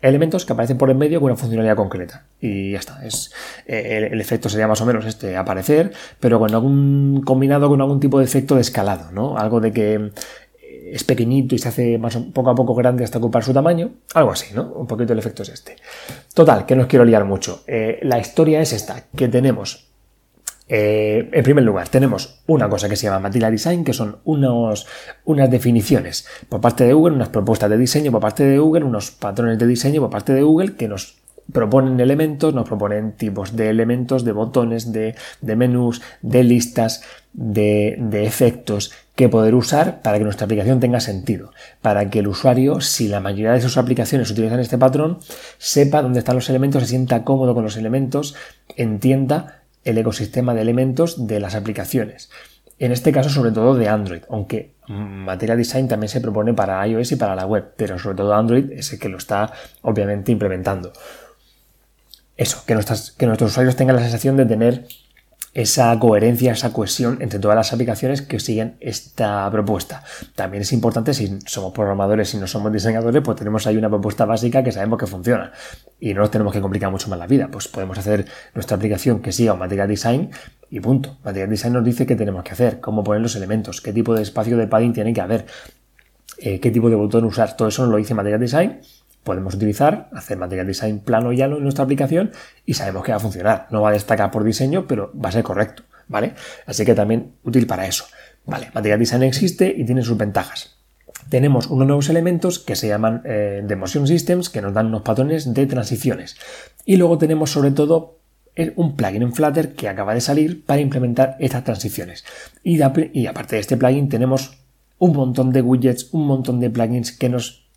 elementos 0.01 0.45
que 0.45 0.53
aparecen 0.53 0.79
por 0.79 0.91
en 0.91 0.99
medio 0.99 1.21
con 1.21 1.31
una 1.31 1.37
funcionalidad 1.37 1.77
concreta. 1.77 2.27
Y 2.41 2.73
ya 2.73 2.79
está. 2.79 3.05
Es, 3.05 3.33
eh, 3.67 4.09
el, 4.11 4.21
efecto 4.21 4.49
sería 4.49 4.69
más 4.69 4.81
o 4.81 4.87
menos 4.87 5.05
este 5.05 5.37
aparecer, 5.37 5.93
pero 6.21 6.39
con 6.39 6.55
algún 6.55 7.23
combinado 7.25 7.69
con 7.69 7.81
algún 7.81 8.01
tipo 8.01 8.19
de 8.19 8.25
efecto 8.25 8.55
de 8.55 8.61
escalado, 8.61 9.11
¿no? 9.13 9.37
Algo 9.37 9.61
de 9.61 9.73
que 9.73 9.95
eh, 9.95 10.91
es 10.93 11.05
pequeñito 11.05 11.55
y 11.55 11.59
se 11.59 11.69
hace 11.69 11.99
más, 11.99 12.17
poco 12.17 12.51
a 12.51 12.55
poco 12.55 12.75
grande 12.75 13.05
hasta 13.05 13.19
ocupar 13.19 13.43
su 13.43 13.53
tamaño. 13.53 13.91
Algo 14.15 14.33
así, 14.33 14.55
¿no? 14.55 14.73
Un 14.73 14.87
poquito 14.87 15.13
el 15.13 15.19
efecto 15.19 15.43
es 15.43 15.49
este. 15.49 15.77
Total, 16.33 16.65
que 16.67 16.77
no 16.77 16.83
os 16.83 16.89
quiero 16.89 17.05
liar 17.05 17.25
mucho. 17.25 17.63
Eh, 17.67 17.99
la 18.03 18.19
historia 18.19 18.61
es 18.61 18.73
esta, 18.73 19.05
que 19.17 19.29
tenemos 19.29 19.88
eh, 20.69 21.31
en 21.33 21.43
primer 21.43 21.65
lugar, 21.65 21.89
tenemos 21.89 22.41
una 22.47 22.69
cosa 22.69 22.89
que 22.89 22.97
se 22.97 23.05
llama 23.07 23.21
Material 23.21 23.53
Design, 23.53 23.85
que 23.85 23.95
son 23.95 24.19
unos, 24.25 24.87
unas 25.25 25.51
definiciones 25.51 26.27
por 26.49 26.61
parte 26.61 26.85
de 26.85 26.93
Google, 26.93 27.15
unas 27.15 27.31
propuestas 27.31 27.71
de 27.71 27.79
diseño 27.79 28.13
por 28.13 28.21
parte 28.21 28.45
de 28.45 28.59
Google, 28.59 28.85
unos 28.85 29.11
patrones 29.11 29.59
de 29.59 29.67
diseño 29.67 30.01
por 30.03 30.11
parte 30.11 30.35
de 30.35 30.43
Google 30.43 30.75
que 30.77 30.89
nos 30.89 31.17
proponen 31.53 31.99
elementos, 32.01 32.53
nos 32.53 32.69
proponen 32.69 33.13
tipos 33.13 33.57
de 33.57 33.71
elementos, 33.71 34.25
de 34.25 34.33
botones, 34.33 34.93
de, 34.93 35.15
menús, 35.41 36.03
de 36.21 36.45
listas, 36.45 37.03
de, 37.33 37.97
de, 37.99 38.27
efectos 38.27 38.93
que 39.15 39.29
poder 39.29 39.55
usar 39.55 40.03
para 40.03 40.19
que 40.19 40.25
nuestra 40.25 40.45
aplicación 40.45 40.81
tenga 40.81 41.01
sentido. 41.01 41.53
Para 41.81 42.11
que 42.11 42.19
el 42.19 42.29
usuario, 42.29 42.81
si 42.81 43.09
la 43.09 43.21
mayoría 43.21 43.53
de 43.53 43.63
sus 43.63 43.79
aplicaciones 43.79 44.31
utilizan 44.31 44.61
este 44.61 44.77
patrón, 44.77 45.19
sepa 45.57 46.03
dónde 46.03 46.19
están 46.19 46.37
los 46.37 46.51
elementos, 46.51 46.83
se 46.83 46.89
sienta 46.89 47.25
cómodo 47.25 47.55
con 47.55 47.65
los 47.65 47.77
elementos, 47.77 48.35
entienda 48.77 49.58
el 49.89 49.99
ecosistema 49.99 50.55
de 50.55 50.63
elementos 50.63 51.27
de 51.27 51.41
las 51.41 51.55
aplicaciones. 51.55 52.31
En 52.79 52.93
este 52.93 53.11
caso, 53.11 53.29
sobre 53.29 53.51
todo 53.51 53.75
de 53.75 53.89
Android, 53.89 54.23
aunque 54.29 54.73
Material 54.87 55.59
Design 55.59 55.89
también 55.89 56.09
se 56.09 56.21
propone 56.21 56.55
para 56.55 56.87
iOS 56.87 57.13
y 57.13 57.17
para 57.17 57.35
la 57.35 57.45
web, 57.45 57.73
pero 57.77 57.99
sobre 57.99 58.17
todo 58.17 58.35
Android 58.35 58.71
es 58.71 58.93
el 58.93 58.99
que 58.99 59.09
lo 59.09 59.19
está 59.19 59.53
obviamente 59.83 60.31
implementando. 60.31 60.93
Eso, 62.37 62.63
que, 62.65 62.79
que 63.19 63.27
nuestros 63.27 63.51
usuarios 63.51 63.75
tengan 63.75 63.97
la 63.97 64.03
sensación 64.03 64.37
de 64.37 64.47
tener 64.47 64.87
esa 65.55 65.99
coherencia, 65.99 66.53
esa 66.53 66.73
cohesión 66.73 67.19
entre 67.21 67.39
todas 67.39 67.57
las 67.57 67.73
aplicaciones 67.73 68.23
que 68.23 68.39
siguen 68.39 68.77
esta 68.81 69.51
propuesta. 69.51 70.05
También 70.35 70.63
es 70.63 70.73
importante, 70.73 71.15
si 71.15 71.39
somos 71.47 71.73
programadores 71.73 72.33
y 72.35 72.37
no 72.37 72.47
somos 72.47 72.73
diseñadores, 72.73 73.23
pues 73.23 73.37
tenemos 73.37 73.67
ahí 73.67 73.77
una 73.77 73.89
propuesta 73.89 74.25
básica 74.25 74.63
que 74.63 74.73
sabemos 74.73 74.99
que 74.99 75.07
funciona 75.07 75.53
y 75.99 76.15
no 76.15 76.21
nos 76.21 76.31
tenemos 76.31 76.53
que 76.53 76.61
complicar 76.61 76.91
mucho 76.91 77.09
más 77.09 77.19
la 77.19 77.27
vida. 77.27 77.49
Pues 77.51 77.69
podemos 77.69 77.99
hacer 77.99 78.27
nuestra 78.55 78.77
aplicación 78.77 79.21
que 79.21 79.33
siga 79.33 79.55
un 79.55 79.59
Material 79.59 79.89
Design 79.89 80.31
y 80.71 80.81
punto. 80.81 81.19
Material 81.25 81.51
Design 81.51 81.73
nos 81.73 81.85
dice 81.85 82.07
qué 82.07 82.15
tenemos 82.15 82.45
que 82.45 82.53
hacer, 82.53 82.81
cómo 82.81 83.03
poner 83.03 83.23
los 83.23 83.35
elementos, 83.37 83.81
qué 83.81 83.93
tipo 83.93 84.15
de 84.15 84.23
espacio 84.23 84.57
de 84.57 84.67
padding 84.67 84.93
tiene 84.93 85.13
que 85.13 85.21
haber, 85.21 85.47
eh, 86.39 86.61
qué 86.61 86.71
tipo 86.71 86.91
de 86.91 86.97
botón 86.97 87.25
usar. 87.25 87.57
Todo 87.57 87.69
eso 87.69 87.83
nos 87.83 87.91
lo 87.91 87.97
dice 87.97 88.15
Material 88.15 88.41
Design 88.41 88.81
podemos 89.29 89.55
utilizar, 89.55 90.09
hacer 90.15 90.39
material 90.39 90.67
design 90.67 91.01
plano 91.01 91.35
y 91.35 91.37
llano 91.37 91.59
en 91.59 91.63
nuestra 91.63 91.85
aplicación 91.85 92.33
y 92.65 92.73
sabemos 92.73 93.05
que 93.05 93.13
va 93.13 93.19
a 93.19 93.21
funcionar. 93.21 93.67
No 93.71 93.83
va 93.83 93.91
a 93.91 93.93
destacar 93.93 94.31
por 94.31 94.43
diseño, 94.43 94.87
pero 94.87 95.13
va 95.13 95.29
a 95.29 95.33
ser 95.33 95.43
correcto, 95.43 95.83
¿vale? 96.09 96.33
Así 96.65 96.87
que 96.87 96.95
también 96.95 97.35
útil 97.45 97.67
para 97.67 97.87
eso. 97.87 98.07
Vale, 98.47 98.71
material 98.73 98.99
design 98.99 99.25
existe 99.25 99.71
y 99.77 99.85
tiene 99.85 100.03
sus 100.03 100.17
ventajas. 100.17 100.79
Tenemos 101.29 101.67
unos 101.67 101.87
nuevos 101.87 102.09
elementos 102.09 102.59
que 102.59 102.75
se 102.75 102.89
llaman 102.89 103.21
eh, 103.27 103.61
Demotion 103.63 104.07
Systems, 104.07 104.49
que 104.49 104.63
nos 104.63 104.73
dan 104.73 104.87
unos 104.87 105.03
patrones 105.03 105.53
de 105.53 105.67
transiciones. 105.67 106.39
Y 106.87 106.97
luego 106.97 107.19
tenemos 107.19 107.51
sobre 107.51 107.73
todo 107.73 108.21
eh, 108.57 108.73
un 108.77 108.97
plugin 108.97 109.21
en 109.21 109.35
Flutter 109.35 109.75
que 109.75 109.91
acaba 109.91 110.15
de 110.15 110.23
salir 110.23 110.65
para 110.65 110.81
implementar 110.81 111.37
estas 111.39 111.65
transiciones. 111.65 112.25
Y, 112.65 112.81
y 113.13 113.27
aparte 113.27 113.57
de 113.57 113.61
este 113.61 113.77
plugin 113.77 114.09
tenemos 114.09 114.59
un 114.97 115.13
montón 115.13 115.53
de 115.53 115.61
widgets, 115.61 116.09
un 116.13 116.27
montón 116.27 116.61
de 116.61 116.71
plugins 116.71 117.13
que 117.13 117.29
nos 117.29 117.68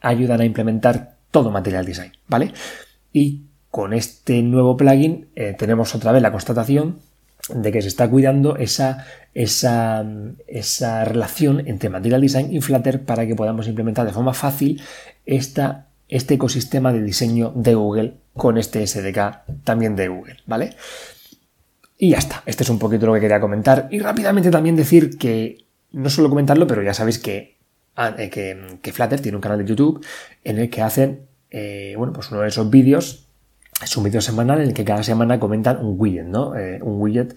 ayudan 0.00 0.40
a 0.40 0.44
implementar 0.44 1.16
todo 1.30 1.50
Material 1.50 1.84
Design, 1.84 2.12
¿vale? 2.28 2.52
Y 3.12 3.42
con 3.70 3.92
este 3.92 4.42
nuevo 4.42 4.76
plugin 4.76 5.28
eh, 5.36 5.54
tenemos 5.56 5.94
otra 5.94 6.12
vez 6.12 6.22
la 6.22 6.32
constatación 6.32 6.98
de 7.48 7.72
que 7.72 7.82
se 7.82 7.88
está 7.88 8.08
cuidando 8.08 8.56
esa, 8.56 9.06
esa, 9.34 10.04
esa, 10.46 11.04
relación 11.04 11.66
entre 11.66 11.88
Material 11.88 12.20
Design 12.20 12.52
y 12.52 12.60
Flutter 12.60 13.04
para 13.04 13.26
que 13.26 13.34
podamos 13.34 13.66
implementar 13.66 14.06
de 14.06 14.12
forma 14.12 14.34
fácil 14.34 14.80
esta, 15.26 15.86
este 16.08 16.34
ecosistema 16.34 16.92
de 16.92 17.02
diseño 17.02 17.52
de 17.54 17.74
Google 17.74 18.14
con 18.34 18.58
este 18.58 18.86
SDK 18.86 19.62
también 19.64 19.96
de 19.96 20.08
Google, 20.08 20.36
¿vale? 20.46 20.76
Y 21.98 22.10
ya 22.10 22.18
está, 22.18 22.42
este 22.46 22.62
es 22.62 22.70
un 22.70 22.78
poquito 22.78 23.06
lo 23.06 23.14
que 23.14 23.20
quería 23.20 23.40
comentar 23.40 23.88
y 23.90 23.98
rápidamente 23.98 24.50
también 24.50 24.76
decir 24.76 25.18
que, 25.18 25.66
no 25.92 26.08
solo 26.08 26.28
comentarlo, 26.28 26.66
pero 26.66 26.82
ya 26.82 26.94
sabéis 26.94 27.18
que 27.18 27.59
Ah, 27.96 28.14
eh, 28.16 28.30
que, 28.30 28.92
Flutter 28.92 29.20
tiene 29.20 29.36
un 29.36 29.42
canal 29.42 29.58
de 29.58 29.64
YouTube 29.64 30.04
en 30.44 30.58
el 30.58 30.70
que 30.70 30.82
hacen, 30.82 31.26
eh, 31.50 31.94
bueno, 31.98 32.12
pues 32.12 32.30
uno 32.30 32.40
de 32.40 32.48
esos 32.48 32.70
vídeos 32.70 33.26
es 33.82 33.96
un 33.96 34.04
vídeo 34.04 34.20
semanal 34.20 34.60
en 34.60 34.68
el 34.68 34.74
que 34.74 34.84
cada 34.84 35.02
semana 35.02 35.40
comentan 35.40 35.84
un 35.84 35.94
widget, 35.98 36.26
¿no? 36.26 36.54
Eh, 36.56 36.80
un 36.82 37.00
widget 37.00 37.34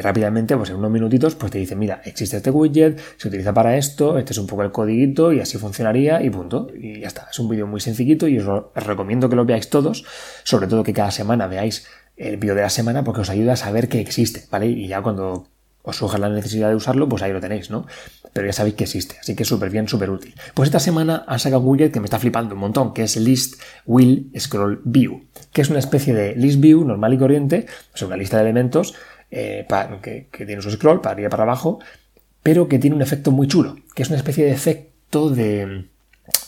rápidamente, 0.00 0.56
pues 0.56 0.70
en 0.70 0.76
unos 0.76 0.90
minutitos, 0.90 1.34
pues 1.34 1.52
te 1.52 1.58
dice, 1.58 1.76
mira, 1.76 2.00
existe 2.04 2.38
este 2.38 2.50
widget, 2.50 2.98
se 3.18 3.28
utiliza 3.28 3.52
para 3.52 3.76
esto, 3.76 4.16
este 4.18 4.32
es 4.32 4.38
un 4.38 4.46
poco 4.46 4.62
el 4.62 4.72
codiguito 4.72 5.32
y 5.32 5.40
así 5.40 5.58
funcionaría 5.58 6.22
y 6.22 6.30
punto. 6.30 6.68
Y 6.74 7.00
ya 7.00 7.08
está. 7.08 7.28
Es 7.30 7.38
un 7.38 7.48
vídeo 7.50 7.66
muy 7.66 7.80
sencillito 7.80 8.26
y 8.26 8.38
os, 8.38 8.64
recomiendo 8.74 9.28
que 9.28 9.36
lo 9.36 9.44
veáis 9.44 9.68
todos, 9.68 10.04
sobre 10.44 10.66
todo 10.66 10.82
que 10.82 10.94
cada 10.94 11.10
semana 11.10 11.46
veáis 11.46 11.86
el 12.16 12.38
vídeo 12.38 12.54
de 12.54 12.62
la 12.62 12.70
semana 12.70 13.04
porque 13.04 13.20
os 13.20 13.30
ayuda 13.30 13.52
a 13.52 13.56
saber 13.56 13.88
que 13.88 14.00
existe, 14.00 14.44
¿vale? 14.50 14.68
Y 14.68 14.88
ya 14.88 15.02
cuando 15.02 15.46
os 15.86 15.96
surja 15.96 16.18
la 16.18 16.28
necesidad 16.28 16.68
de 16.68 16.74
usarlo, 16.74 17.08
pues 17.08 17.22
ahí 17.22 17.32
lo 17.32 17.40
tenéis, 17.40 17.70
¿no? 17.70 17.86
Pero 18.32 18.46
ya 18.46 18.52
sabéis 18.52 18.74
que 18.74 18.84
existe, 18.84 19.16
así 19.20 19.36
que 19.36 19.44
súper 19.44 19.70
bien, 19.70 19.86
súper 19.88 20.10
útil. 20.10 20.34
Pues 20.52 20.66
esta 20.66 20.80
semana 20.80 21.24
ha 21.28 21.38
sacado 21.38 21.62
un 21.62 21.68
widget 21.68 21.92
que 21.92 22.00
me 22.00 22.06
está 22.06 22.18
flipando 22.18 22.54
un 22.54 22.60
montón, 22.60 22.92
que 22.92 23.04
es 23.04 23.16
List 23.16 23.62
Will 23.86 24.32
Scroll 24.36 24.82
View, 24.84 25.22
que 25.52 25.62
es 25.62 25.70
una 25.70 25.78
especie 25.78 26.12
de 26.12 26.34
list 26.34 26.60
view 26.60 26.84
normal 26.84 27.14
y 27.14 27.18
corriente, 27.18 27.66
o 27.94 27.96
sea, 27.96 28.08
una 28.08 28.16
lista 28.16 28.36
de 28.36 28.42
elementos 28.42 28.94
eh, 29.30 29.66
que, 30.02 30.44
tiene 30.44 30.60
su 30.60 30.70
scroll 30.72 31.00
para 31.00 31.12
arriba 31.12 31.28
y 31.28 31.30
para 31.30 31.44
abajo, 31.44 31.78
pero 32.42 32.66
que 32.66 32.80
tiene 32.80 32.96
un 32.96 33.02
efecto 33.02 33.30
muy 33.30 33.46
chulo, 33.46 33.76
que 33.94 34.02
es 34.02 34.08
una 34.08 34.18
especie 34.18 34.44
de 34.44 34.50
efecto 34.50 35.30
de, 35.30 35.86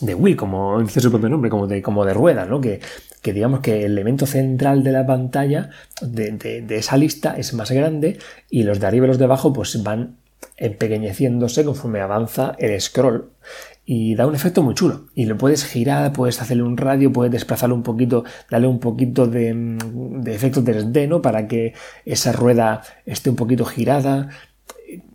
de 0.00 0.36
como 0.36 0.82
dice 0.82 1.00
su 1.00 1.10
propio 1.10 1.28
nombre, 1.28 1.48
como 1.48 1.68
de, 1.68 1.80
como 1.80 2.04
de 2.04 2.12
rueda, 2.12 2.44
¿no? 2.44 2.60
Que 2.60 2.80
que 3.22 3.32
digamos 3.32 3.60
que 3.60 3.84
el 3.84 3.92
elemento 3.92 4.26
central 4.26 4.82
de 4.82 4.92
la 4.92 5.06
pantalla 5.06 5.70
de, 6.00 6.64
esa 6.70 6.96
lista 6.96 7.36
es 7.36 7.54
más 7.54 7.70
grande 7.70 8.18
y 8.50 8.62
los 8.62 8.80
de 8.80 8.86
arriba 8.86 9.06
y 9.06 9.08
los 9.08 9.18
de 9.18 9.24
abajo 9.24 9.52
pues 9.52 9.82
van 9.82 10.16
empequeñeciéndose 10.56 11.64
conforme 11.64 12.00
avanza 12.00 12.54
el 12.58 12.80
scroll 12.80 13.30
y 13.84 14.14
da 14.14 14.26
un 14.26 14.34
efecto 14.34 14.62
muy 14.62 14.74
chulo 14.74 15.06
y 15.14 15.24
lo 15.24 15.38
puedes 15.38 15.64
girar, 15.64 16.12
puedes 16.12 16.40
hacerle 16.42 16.62
un 16.62 16.76
radio, 16.76 17.12
puedes 17.12 17.32
desplazarlo 17.32 17.74
un 17.74 17.82
poquito, 17.82 18.24
darle 18.50 18.66
un 18.66 18.80
poquito 18.80 19.26
de, 19.26 19.54
de 19.54 20.34
efecto 20.34 20.62
3D, 20.62 21.08
¿no? 21.08 21.22
Para 21.22 21.48
que 21.48 21.72
esa 22.04 22.32
rueda 22.32 22.82
esté 23.06 23.30
un 23.30 23.36
poquito 23.36 23.64
girada. 23.64 24.28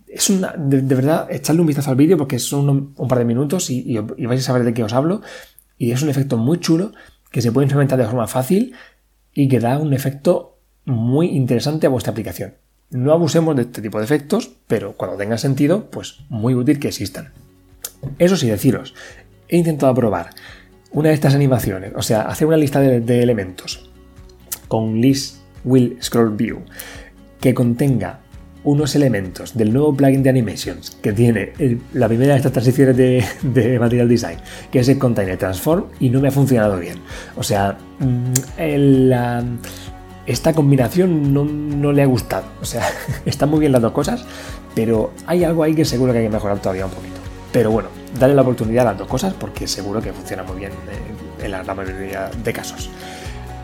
Es 0.08 0.28
una, 0.28 0.54
de, 0.58 0.80
verdad, 0.82 1.28
echarle 1.30 1.60
un 1.60 1.68
vistazo 1.68 1.90
al 1.90 1.96
vídeo 1.96 2.16
porque 2.16 2.40
son 2.40 2.94
un, 2.96 3.08
par 3.08 3.18
de 3.18 3.24
minutos 3.24 3.70
y, 3.70 3.96
y 4.16 4.26
vais 4.26 4.40
a 4.40 4.44
saber 4.44 4.64
de 4.64 4.74
qué 4.74 4.82
os 4.82 4.92
hablo 4.92 5.22
y 5.78 5.92
es 5.92 6.02
un 6.02 6.08
efecto 6.08 6.36
muy 6.36 6.58
chulo 6.58 6.92
que 7.34 7.42
se 7.42 7.50
puede 7.50 7.64
implementar 7.64 7.98
de 7.98 8.04
forma 8.04 8.28
fácil 8.28 8.74
y 9.32 9.48
que 9.48 9.58
da 9.58 9.76
un 9.78 9.92
efecto 9.92 10.60
muy 10.84 11.30
interesante 11.30 11.88
a 11.88 11.90
vuestra 11.90 12.12
aplicación. 12.12 12.54
No 12.90 13.12
abusemos 13.12 13.56
de 13.56 13.62
este 13.62 13.82
tipo 13.82 13.98
de 13.98 14.04
efectos, 14.04 14.52
pero 14.68 14.92
cuando 14.92 15.16
tenga 15.16 15.36
sentido, 15.36 15.90
pues 15.90 16.20
muy 16.28 16.54
útil 16.54 16.78
que 16.78 16.86
existan. 16.86 17.32
Eso 18.20 18.36
sí, 18.36 18.48
deciros, 18.48 18.94
he 19.48 19.56
intentado 19.56 19.92
probar 19.94 20.30
una 20.92 21.08
de 21.08 21.16
estas 21.16 21.34
animaciones, 21.34 21.92
o 21.96 22.02
sea, 22.02 22.22
hacer 22.22 22.46
una 22.46 22.56
lista 22.56 22.78
de, 22.78 23.00
de 23.00 23.24
elementos 23.24 23.90
con 24.68 25.00
list 25.00 25.38
will 25.64 25.98
scroll 26.00 26.36
view 26.36 26.62
que 27.40 27.52
contenga 27.52 28.20
unos 28.64 28.94
elementos 28.96 29.56
del 29.56 29.72
nuevo 29.72 29.94
plugin 29.94 30.22
de 30.22 30.30
Animations 30.30 30.96
que 31.02 31.12
tiene 31.12 31.52
la 31.92 32.08
primera 32.08 32.32
de 32.32 32.38
estas 32.38 32.52
transiciones 32.52 32.96
de, 32.96 33.78
Material 33.78 34.08
Design, 34.08 34.38
que 34.70 34.80
es 34.80 34.88
el 34.88 34.98
Container 34.98 35.38
Transform, 35.38 35.84
y 36.00 36.08
no 36.08 36.20
me 36.20 36.28
ha 36.28 36.30
funcionado 36.30 36.78
bien. 36.78 36.98
O 37.36 37.42
sea, 37.42 37.76
mm, 38.00 39.58
esta 40.26 40.52
combinación 40.54 41.34
no, 41.34 41.92
le 41.92 42.02
ha 42.02 42.06
gustado. 42.06 42.46
O 42.60 42.64
sea, 42.64 42.88
están 43.26 43.50
muy 43.50 43.60
bien 43.60 43.72
las 43.72 43.82
dos 43.82 43.92
cosas, 43.92 44.24
pero 44.74 45.12
hay 45.26 45.44
algo 45.44 45.62
ahí 45.62 45.74
que 45.74 45.84
seguro 45.84 46.12
que 46.12 46.20
hay 46.20 46.24
que 46.24 46.30
mejorar 46.30 46.58
todavía 46.60 46.86
un 46.86 46.92
poquito. 46.92 47.20
Pero 47.52 47.70
bueno, 47.70 47.88
dale 48.18 48.34
la 48.34 48.42
oportunidad 48.42 48.86
a 48.86 48.90
las 48.90 48.98
dos 48.98 49.08
cosas 49.08 49.34
porque 49.34 49.68
seguro 49.68 50.00
que 50.00 50.12
funciona 50.12 50.42
muy 50.42 50.56
bien 50.56 50.72
eh, 50.72 51.44
en 51.44 51.50
la 51.50 51.62
mayoría 51.62 52.30
de 52.42 52.52
casos. 52.52 52.90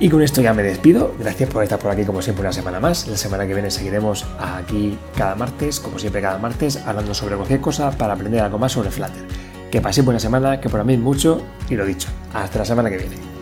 Y 0.03 0.09
con 0.09 0.23
esto 0.23 0.41
ya 0.41 0.55
me 0.55 0.63
despido. 0.63 1.15
Gracias 1.19 1.51
por 1.51 1.63
estar 1.63 1.79
por 1.79 1.91
aquí 1.91 2.05
como 2.05 2.23
siempre 2.23 2.41
una 2.41 2.55
semana 2.55 2.81
más. 2.81 3.07
La 3.07 3.19
semana 3.19 3.47
que 3.47 3.53
viene 3.53 3.71
seguiremos 3.71 4.25
aquí 4.39 4.99
cada 5.15 5.35
martes, 5.35 5.79
como 5.79 5.99
siempre 5.99 6.23
cada 6.23 6.39
martes, 6.39 6.79
hablando 6.87 7.13
sobre 7.13 7.37
cualquier 7.37 7.61
cosa 7.61 7.91
para 7.91 8.15
aprender 8.15 8.41
algo 8.41 8.57
más 8.57 8.73
sobre 8.73 8.91
Flutter. 8.91 9.27
Que 9.71 9.83
paséis 9.83 10.07
buena 10.07 10.19
semana, 10.19 10.59
que 10.59 10.71
por 10.71 10.83
mí 10.85 10.97
mucho 10.97 11.43
y 11.69 11.77
lo 11.77 11.85
dicho. 11.85 12.09
Hasta 12.33 12.61
la 12.61 12.65
semana 12.65 12.89
que 12.89 12.97
viene. 12.97 13.40